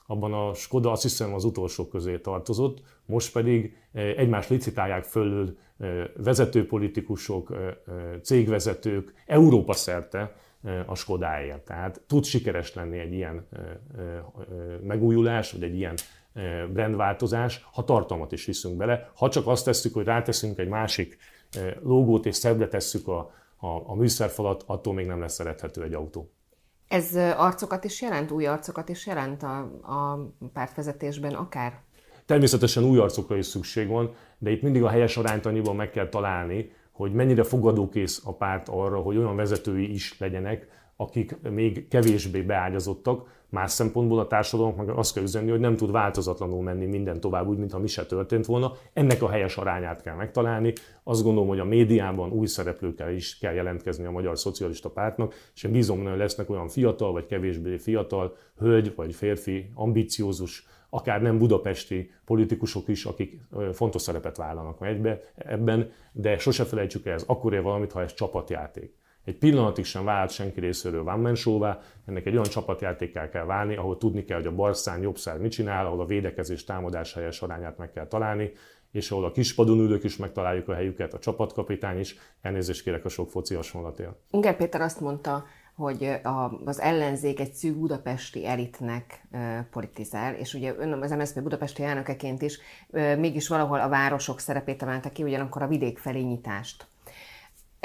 abban 0.07 0.33
a 0.33 0.55
Skoda 0.55 0.91
azt 0.91 1.03
hiszem 1.03 1.35
az 1.35 1.45
utolsók 1.45 1.91
közé 1.91 2.19
tartozott, 2.19 2.83
most 3.07 3.33
pedig 3.33 3.77
eh, 3.93 4.15
egymás 4.17 4.49
licitálják 4.49 5.05
fölül 5.05 5.57
eh, 5.79 6.05
vezetőpolitikusok, 6.17 7.51
eh, 7.53 7.75
cégvezetők 8.23 9.15
Európa 9.27 9.73
szerte 9.73 10.37
a 10.87 10.95
Skodáért. 10.95 11.65
Tehát 11.65 12.01
tud 12.07 12.25
sikeres 12.25 12.75
lenni 12.75 12.99
egy 12.99 13.13
ilyen 13.13 13.49
megújulás, 14.83 15.53
vagy 15.53 15.63
egy 15.63 15.75
ilyen 15.77 15.95
brandváltozás, 16.73 17.67
ha 17.73 17.85
tartalmat 17.85 18.33
is 18.33 18.45
viszünk 18.45 18.77
bele. 18.77 19.11
Ha 19.15 19.29
csak 19.29 19.47
azt 19.47 19.65
tesszük, 19.65 19.95
hogy 19.95 20.05
ráteszünk 20.05 20.59
egy 20.59 20.69
másik 20.69 21.17
logót, 21.83 22.27
és 22.27 22.37
szebbre 22.37 22.69
tesszük 22.69 23.09
a, 23.09 23.19
a, 23.57 23.67
a 23.67 23.95
műszerfalat, 23.95 24.65
attól 24.67 24.95
még 24.95 25.07
nem 25.07 25.21
lesz 25.21 25.35
szerethető 25.35 25.83
egy 25.83 25.95
autó. 25.95 26.34
Ez 26.95 27.17
arcokat 27.37 27.85
is 27.85 28.03
jelent, 28.03 28.31
új 28.31 28.47
arcokat 28.47 28.89
is 28.89 29.07
jelent 29.07 29.43
a, 29.43 29.57
a 29.83 30.29
pártvezetésben 30.53 31.35
akár? 31.35 31.81
Természetesen 32.27 32.85
új 32.85 32.99
arcokra 32.99 33.37
is 33.37 33.47
szükség 33.47 33.89
van, 33.89 34.15
de 34.39 34.51
itt 34.51 34.63
mindig 34.63 34.83
a 34.83 34.89
helyes 34.89 35.17
arányt 35.17 35.47
annyiban 35.47 35.77
meg 35.77 35.91
kell 35.91 36.09
találni, 36.09 36.73
hogy 36.93 37.13
mennyire 37.13 37.43
fogadókész 37.43 38.23
a 38.25 38.35
párt 38.35 38.69
arra, 38.69 39.01
hogy 39.01 39.17
olyan 39.17 39.37
vezetői 39.37 39.93
is 39.93 40.19
legyenek, 40.19 40.69
akik 40.97 41.37
még 41.51 41.89
kevésbé 41.89 42.43
beágyazottak, 42.43 43.29
Más 43.55 43.71
szempontból 43.71 44.19
a 44.19 44.27
társadalomnak 44.27 44.87
meg 44.87 44.97
azt 44.97 45.15
kell 45.15 45.23
üzenni, 45.23 45.51
hogy 45.51 45.61
nem 45.61 45.77
tud 45.77 45.91
változatlanul 45.91 46.63
menni 46.63 46.87
minden 46.87 47.21
tovább 47.21 47.49
úgy, 47.49 47.59
mintha 47.59 47.79
mi 47.79 47.87
se 47.87 48.07
történt 48.07 48.47
volna. 48.47 48.73
Ennek 48.93 49.23
a 49.23 49.29
helyes 49.29 49.57
arányát 49.57 50.03
kell 50.03 50.15
megtalálni. 50.15 50.73
Azt 51.03 51.23
gondolom, 51.23 51.49
hogy 51.49 51.59
a 51.59 51.65
médiában 51.65 52.31
új 52.31 52.47
szereplőkkel 52.47 53.13
is 53.13 53.39
kell 53.39 53.53
jelentkezni 53.53 54.05
a 54.05 54.11
Magyar 54.11 54.39
Szocialista 54.39 54.91
Pártnak, 54.91 55.35
és 55.55 55.63
én 55.63 55.73
bízom, 55.73 56.05
hogy 56.05 56.17
lesznek 56.17 56.51
olyan 56.51 56.69
fiatal 56.69 57.13
vagy 57.13 57.27
kevésbé 57.27 57.77
fiatal, 57.77 58.37
hölgy 58.59 58.93
vagy 58.95 59.15
férfi, 59.15 59.71
ambiciózus, 59.75 60.67
akár 60.91 61.23
nem 61.23 61.39
budapesti 61.39 62.11
politikusok 62.25 62.89
is, 62.89 63.05
akik 63.05 63.41
fontos 63.73 64.03
szerepet 64.03 64.37
vállalnak 64.37 64.87
egybe, 64.87 65.21
ebben, 65.35 65.91
de 66.13 66.39
sose 66.39 66.65
felejtsük 66.65 67.07
el, 67.07 67.15
ez 67.15 67.25
akkor 67.27 67.53
ér 67.53 67.63
valamit, 67.63 67.93
ha 67.93 68.03
ez 68.03 68.15
csapatjáték 68.15 69.03
egy 69.25 69.39
pillanatig 69.39 69.85
sem 69.85 70.05
vált 70.05 70.31
senki 70.31 70.61
részéről 70.61 71.03
man 71.03 71.35
show-vá, 71.35 71.79
ennek 72.07 72.27
egy 72.27 72.33
olyan 72.33 72.45
csapatjátékkel 72.45 73.29
kell 73.29 73.45
válni, 73.45 73.77
ahol 73.77 73.99
tudni 73.99 74.25
kell, 74.25 74.37
hogy 74.37 74.47
a 74.47 74.55
barszán 74.55 75.01
jobb 75.01 75.19
szár 75.19 75.39
mit 75.39 75.53
csinál, 75.53 75.87
ahol 75.87 76.01
a 76.01 76.07
védekezés 76.07 76.65
támadás 76.65 77.15
helyes 77.15 77.43
arányát 77.43 77.79
meg 77.79 77.93
kell 77.93 78.07
találni, 78.07 78.53
és 78.91 79.11
ahol 79.11 79.25
a 79.25 79.33
kispadon 79.33 79.79
ülők 79.79 80.05
is 80.05 80.17
megtaláljuk 80.17 80.69
a 80.69 80.75
helyüket, 80.75 81.15
a 81.15 81.19
csapatkapitány 81.19 81.99
is, 81.99 82.17
elnézést 82.43 82.83
kérek 82.83 83.05
a 83.05 83.09
sok 83.09 83.31
foci 83.31 83.55
hasonlatért. 83.55 84.15
Unger 84.31 84.57
Péter 84.57 84.81
azt 84.81 85.01
mondta, 85.01 85.45
hogy 85.75 86.05
a, 86.23 86.61
az 86.65 86.81
ellenzék 86.81 87.41
egy 87.41 87.53
szűk 87.53 87.77
budapesti 87.77 88.47
elitnek 88.47 89.27
e, 89.31 89.69
politizál, 89.71 90.35
és 90.35 90.55
ugye 90.55 90.75
ön 90.79 90.93
az 90.93 91.11
MSZP 91.11 91.43
budapesti 91.43 91.83
elnökeként 91.83 92.43
is 92.43 92.59
e, 92.93 93.17
mégis 93.17 93.49
valahol 93.49 93.81
a 93.81 93.89
városok 93.89 94.41
szerepét 94.41 94.83
emelte 94.83 95.11
ki, 95.11 95.23
ugyanakkor 95.23 95.63
a 95.63 95.67
vidék 95.67 95.99
felé 95.99 96.21
nyitást. 96.21 96.87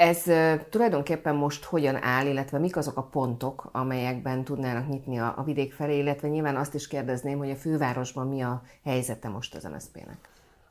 Ez 0.00 0.22
tulajdonképpen 0.70 1.34
most 1.34 1.64
hogyan 1.64 2.02
áll, 2.02 2.26
illetve 2.26 2.58
mik 2.58 2.76
azok 2.76 2.96
a 2.96 3.02
pontok, 3.02 3.68
amelyekben 3.72 4.44
tudnának 4.44 4.88
nyitni 4.88 5.18
a, 5.18 5.34
a 5.36 5.42
vidék 5.42 5.72
felé, 5.72 5.98
illetve 5.98 6.28
nyilván 6.28 6.56
azt 6.56 6.74
is 6.74 6.88
kérdezném, 6.88 7.38
hogy 7.38 7.50
a 7.50 7.54
fővárosban 7.54 8.26
mi 8.26 8.40
a 8.40 8.62
helyzete 8.84 9.28
most 9.28 9.54
az 9.54 9.64
MSZP-nek? 9.64 10.28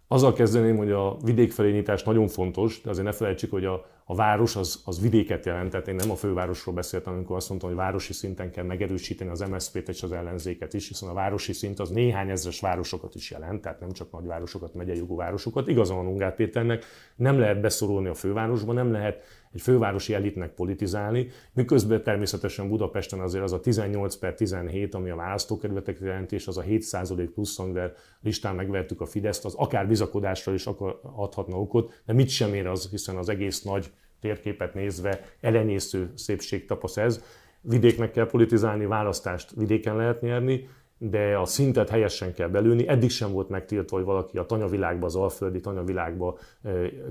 Azzal 0.07 0.33
kezdeném, 0.33 0.77
hogy 0.77 0.91
a 0.91 1.17
vidék 1.23 1.51
felé 1.51 1.71
nyitás 1.71 2.03
nagyon 2.03 2.27
fontos, 2.27 2.81
de 2.81 2.89
azért 2.89 3.05
ne 3.05 3.11
felejtsük, 3.11 3.51
hogy 3.51 3.65
a, 3.65 3.85
a 4.11 4.15
város 4.15 4.55
az, 4.55 4.81
az 4.85 5.01
vidéket 5.01 5.45
jelent, 5.45 5.69
tehát 5.69 5.87
én 5.87 5.95
nem 5.95 6.11
a 6.11 6.15
fővárosról 6.15 6.75
beszéltem, 6.75 7.13
amikor 7.13 7.35
azt 7.35 7.49
mondtam, 7.49 7.69
hogy 7.69 7.79
városi 7.79 8.13
szinten 8.13 8.51
kell 8.51 8.63
megerősíteni 8.63 9.29
az 9.29 9.39
MSZP-t 9.39 9.89
és 9.89 10.03
az 10.03 10.11
ellenzéket 10.11 10.73
is, 10.73 10.87
hiszen 10.87 11.09
a 11.09 11.13
városi 11.13 11.53
szint 11.53 11.79
az 11.79 11.89
néhány 11.89 12.29
ezres 12.29 12.59
városokat 12.59 13.15
is 13.15 13.31
jelent, 13.31 13.61
tehát 13.61 13.79
nem 13.79 13.91
csak 13.91 14.11
nagyvárosokat, 14.11 14.73
megyei 14.73 15.03
városokat. 15.07 15.67
Igazán 15.67 15.97
van 15.97 16.07
Ungár 16.07 16.35
Péternek, 16.35 16.85
nem 17.15 17.39
lehet 17.39 17.61
beszorulni 17.61 18.07
a 18.07 18.13
fővárosba, 18.13 18.73
nem 18.73 18.91
lehet 18.91 19.23
egy 19.53 19.61
fővárosi 19.61 20.13
elitnek 20.13 20.53
politizálni, 20.53 21.27
miközben 21.53 22.03
természetesen 22.03 22.69
Budapesten 22.69 23.19
azért 23.19 23.43
az 23.43 23.53
a 23.53 23.59
18 23.59 24.15
per 24.15 24.33
17, 24.33 24.93
ami 24.93 25.09
a 25.09 25.15
választókerületek 25.15 25.97
jelenti, 26.01 26.35
és 26.35 26.47
az 26.47 26.57
a 26.57 26.63
7% 26.63 27.29
plusz, 27.33 27.59
amivel 27.59 27.93
listán 28.21 28.55
megvertük 28.55 29.01
a 29.01 29.05
Fideszt, 29.05 29.45
az 29.45 29.53
akár 29.53 29.87
bizakodásra 29.87 30.53
is 30.53 30.65
adhatna 31.01 31.59
okot, 31.59 32.01
de 32.05 32.13
mit 32.13 32.29
sem 32.29 32.53
ér 32.53 32.67
az, 32.67 32.89
hiszen 32.89 33.15
az 33.15 33.29
egész 33.29 33.61
nagy 33.61 33.91
térképet 34.21 34.73
nézve 34.73 35.21
elenyésző 35.41 36.11
szépség 36.15 36.65
tapasz 36.65 36.97
ez. 36.97 37.23
Vidéknek 37.61 38.11
kell 38.11 38.27
politizálni, 38.27 38.85
választást 38.85 39.51
vidéken 39.55 39.95
lehet 39.95 40.21
nyerni, 40.21 40.67
de 41.01 41.37
a 41.37 41.45
szintet 41.45 41.89
helyesen 41.89 42.33
kell 42.33 42.47
belülni. 42.47 42.87
Eddig 42.87 43.09
sem 43.09 43.31
volt 43.31 43.49
megtiltva, 43.49 43.95
hogy 43.95 44.05
valaki 44.05 44.37
a 44.37 44.45
tanyavilágba, 44.45 45.05
az 45.05 45.15
alföldi 45.15 45.59
tanyavilágba 45.59 46.37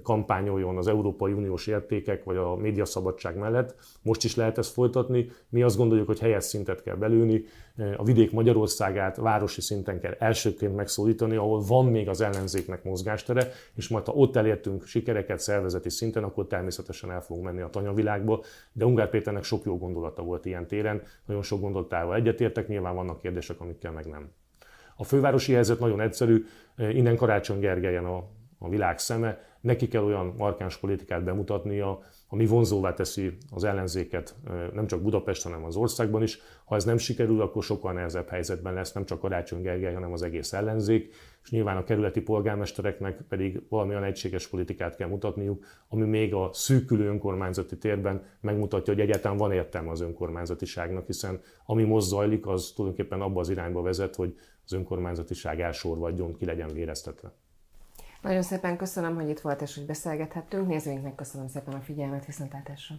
kampányoljon 0.02 0.76
az 0.76 0.86
Európai 0.86 1.32
Uniós 1.32 1.66
értékek 1.66 2.24
vagy 2.24 2.36
a 2.36 2.56
médiaszabadság 2.56 3.36
mellett. 3.36 3.74
Most 4.02 4.24
is 4.24 4.36
lehet 4.36 4.58
ezt 4.58 4.72
folytatni. 4.72 5.30
Mi 5.48 5.62
azt 5.62 5.76
gondoljuk, 5.76 6.06
hogy 6.06 6.18
helyes 6.18 6.44
szintet 6.44 6.82
kell 6.82 6.96
belülni. 6.96 7.44
A 7.96 8.04
vidék 8.04 8.32
Magyarországát 8.32 9.16
városi 9.16 9.60
szinten 9.60 10.00
kell 10.00 10.14
elsőként 10.18 10.76
megszólítani, 10.76 11.36
ahol 11.36 11.60
van 11.60 11.86
még 11.86 12.08
az 12.08 12.20
ellenzéknek 12.20 12.84
mozgástere, 12.84 13.50
és 13.74 13.88
majd 13.88 14.06
ha 14.06 14.12
ott 14.12 14.36
elértünk 14.36 14.84
sikereket 14.84 15.38
szervezeti 15.38 15.90
szinten, 15.90 16.24
akkor 16.24 16.46
természetesen 16.46 17.10
el 17.10 17.20
fogunk 17.20 17.44
menni 17.46 17.60
a 17.60 17.68
tanyavilágba. 17.68 18.42
De 18.72 18.84
Ungár 18.84 19.10
Péternek 19.10 19.42
sok 19.42 19.64
jó 19.64 19.78
gondolata 19.78 20.22
volt 20.22 20.44
ilyen 20.44 20.66
téren, 20.66 21.02
nagyon 21.26 21.42
sok 21.42 21.60
gondolatával 21.60 22.14
egyetértek, 22.14 22.68
nyilván 22.68 22.94
vannak 22.94 23.20
kérdések, 23.20 23.60
amik 23.60 23.78
kell, 23.78 23.92
meg 23.92 24.06
nem. 24.06 24.30
A 24.96 25.04
fővárosi 25.04 25.52
helyzet 25.52 25.78
nagyon 25.78 26.00
egyszerű, 26.00 26.44
innen 26.76 27.16
Karácsony 27.16 27.58
Gergelyen 27.58 28.04
a, 28.04 28.24
a 28.58 28.68
világ 28.68 28.98
szeme, 28.98 29.47
neki 29.60 29.88
kell 29.88 30.02
olyan 30.02 30.34
markáns 30.36 30.76
politikát 30.76 31.24
bemutatnia, 31.24 32.00
ami 32.28 32.46
vonzóvá 32.46 32.94
teszi 32.94 33.36
az 33.50 33.64
ellenzéket 33.64 34.34
nem 34.72 34.86
csak 34.86 35.02
Budapesten, 35.02 35.52
hanem 35.52 35.66
az 35.66 35.76
országban 35.76 36.22
is. 36.22 36.38
Ha 36.64 36.74
ez 36.74 36.84
nem 36.84 36.96
sikerül, 36.96 37.40
akkor 37.40 37.62
sokkal 37.62 37.92
nehezebb 37.92 38.28
helyzetben 38.28 38.74
lesz 38.74 38.92
nem 38.92 39.04
csak 39.04 39.20
Karácsony 39.20 39.62
Gergely, 39.62 39.94
hanem 39.94 40.12
az 40.12 40.22
egész 40.22 40.52
ellenzék, 40.52 41.14
és 41.42 41.50
nyilván 41.50 41.76
a 41.76 41.84
kerületi 41.84 42.20
polgármestereknek 42.20 43.20
pedig 43.28 43.62
valamilyen 43.68 44.04
egységes 44.04 44.46
politikát 44.46 44.96
kell 44.96 45.08
mutatniuk, 45.08 45.64
ami 45.88 46.04
még 46.04 46.34
a 46.34 46.50
szűkülő 46.52 47.08
önkormányzati 47.08 47.78
térben 47.78 48.22
megmutatja, 48.40 48.92
hogy 48.92 49.02
egyáltalán 49.02 49.36
van 49.36 49.52
értelme 49.52 49.90
az 49.90 50.00
önkormányzatiságnak, 50.00 51.06
hiszen 51.06 51.40
ami 51.66 51.84
most 51.84 52.06
zajlik, 52.06 52.46
az 52.46 52.72
tulajdonképpen 52.76 53.20
abba 53.20 53.40
az 53.40 53.48
irányba 53.48 53.82
vezet, 53.82 54.14
hogy 54.14 54.34
az 54.64 54.72
önkormányzatiság 54.72 55.60
elsorvadjon, 55.60 56.36
ki 56.36 56.44
legyen 56.44 56.68
véreztetve. 56.72 57.32
Nagyon 58.22 58.42
szépen 58.42 58.76
köszönöm, 58.76 59.14
hogy 59.14 59.28
itt 59.28 59.40
volt 59.40 59.60
és 59.60 59.74
hogy 59.74 59.86
beszélgethettünk. 59.86 60.66
Nézőinknek 60.66 61.14
köszönöm 61.14 61.48
szépen 61.48 61.74
a 61.74 61.80
figyelmet, 61.80 62.26
viszontlátásra! 62.26 62.96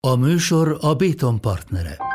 A 0.00 0.16
műsor 0.16 0.78
a 0.80 0.94
Béton 0.94 1.40
partnere. 1.40 2.05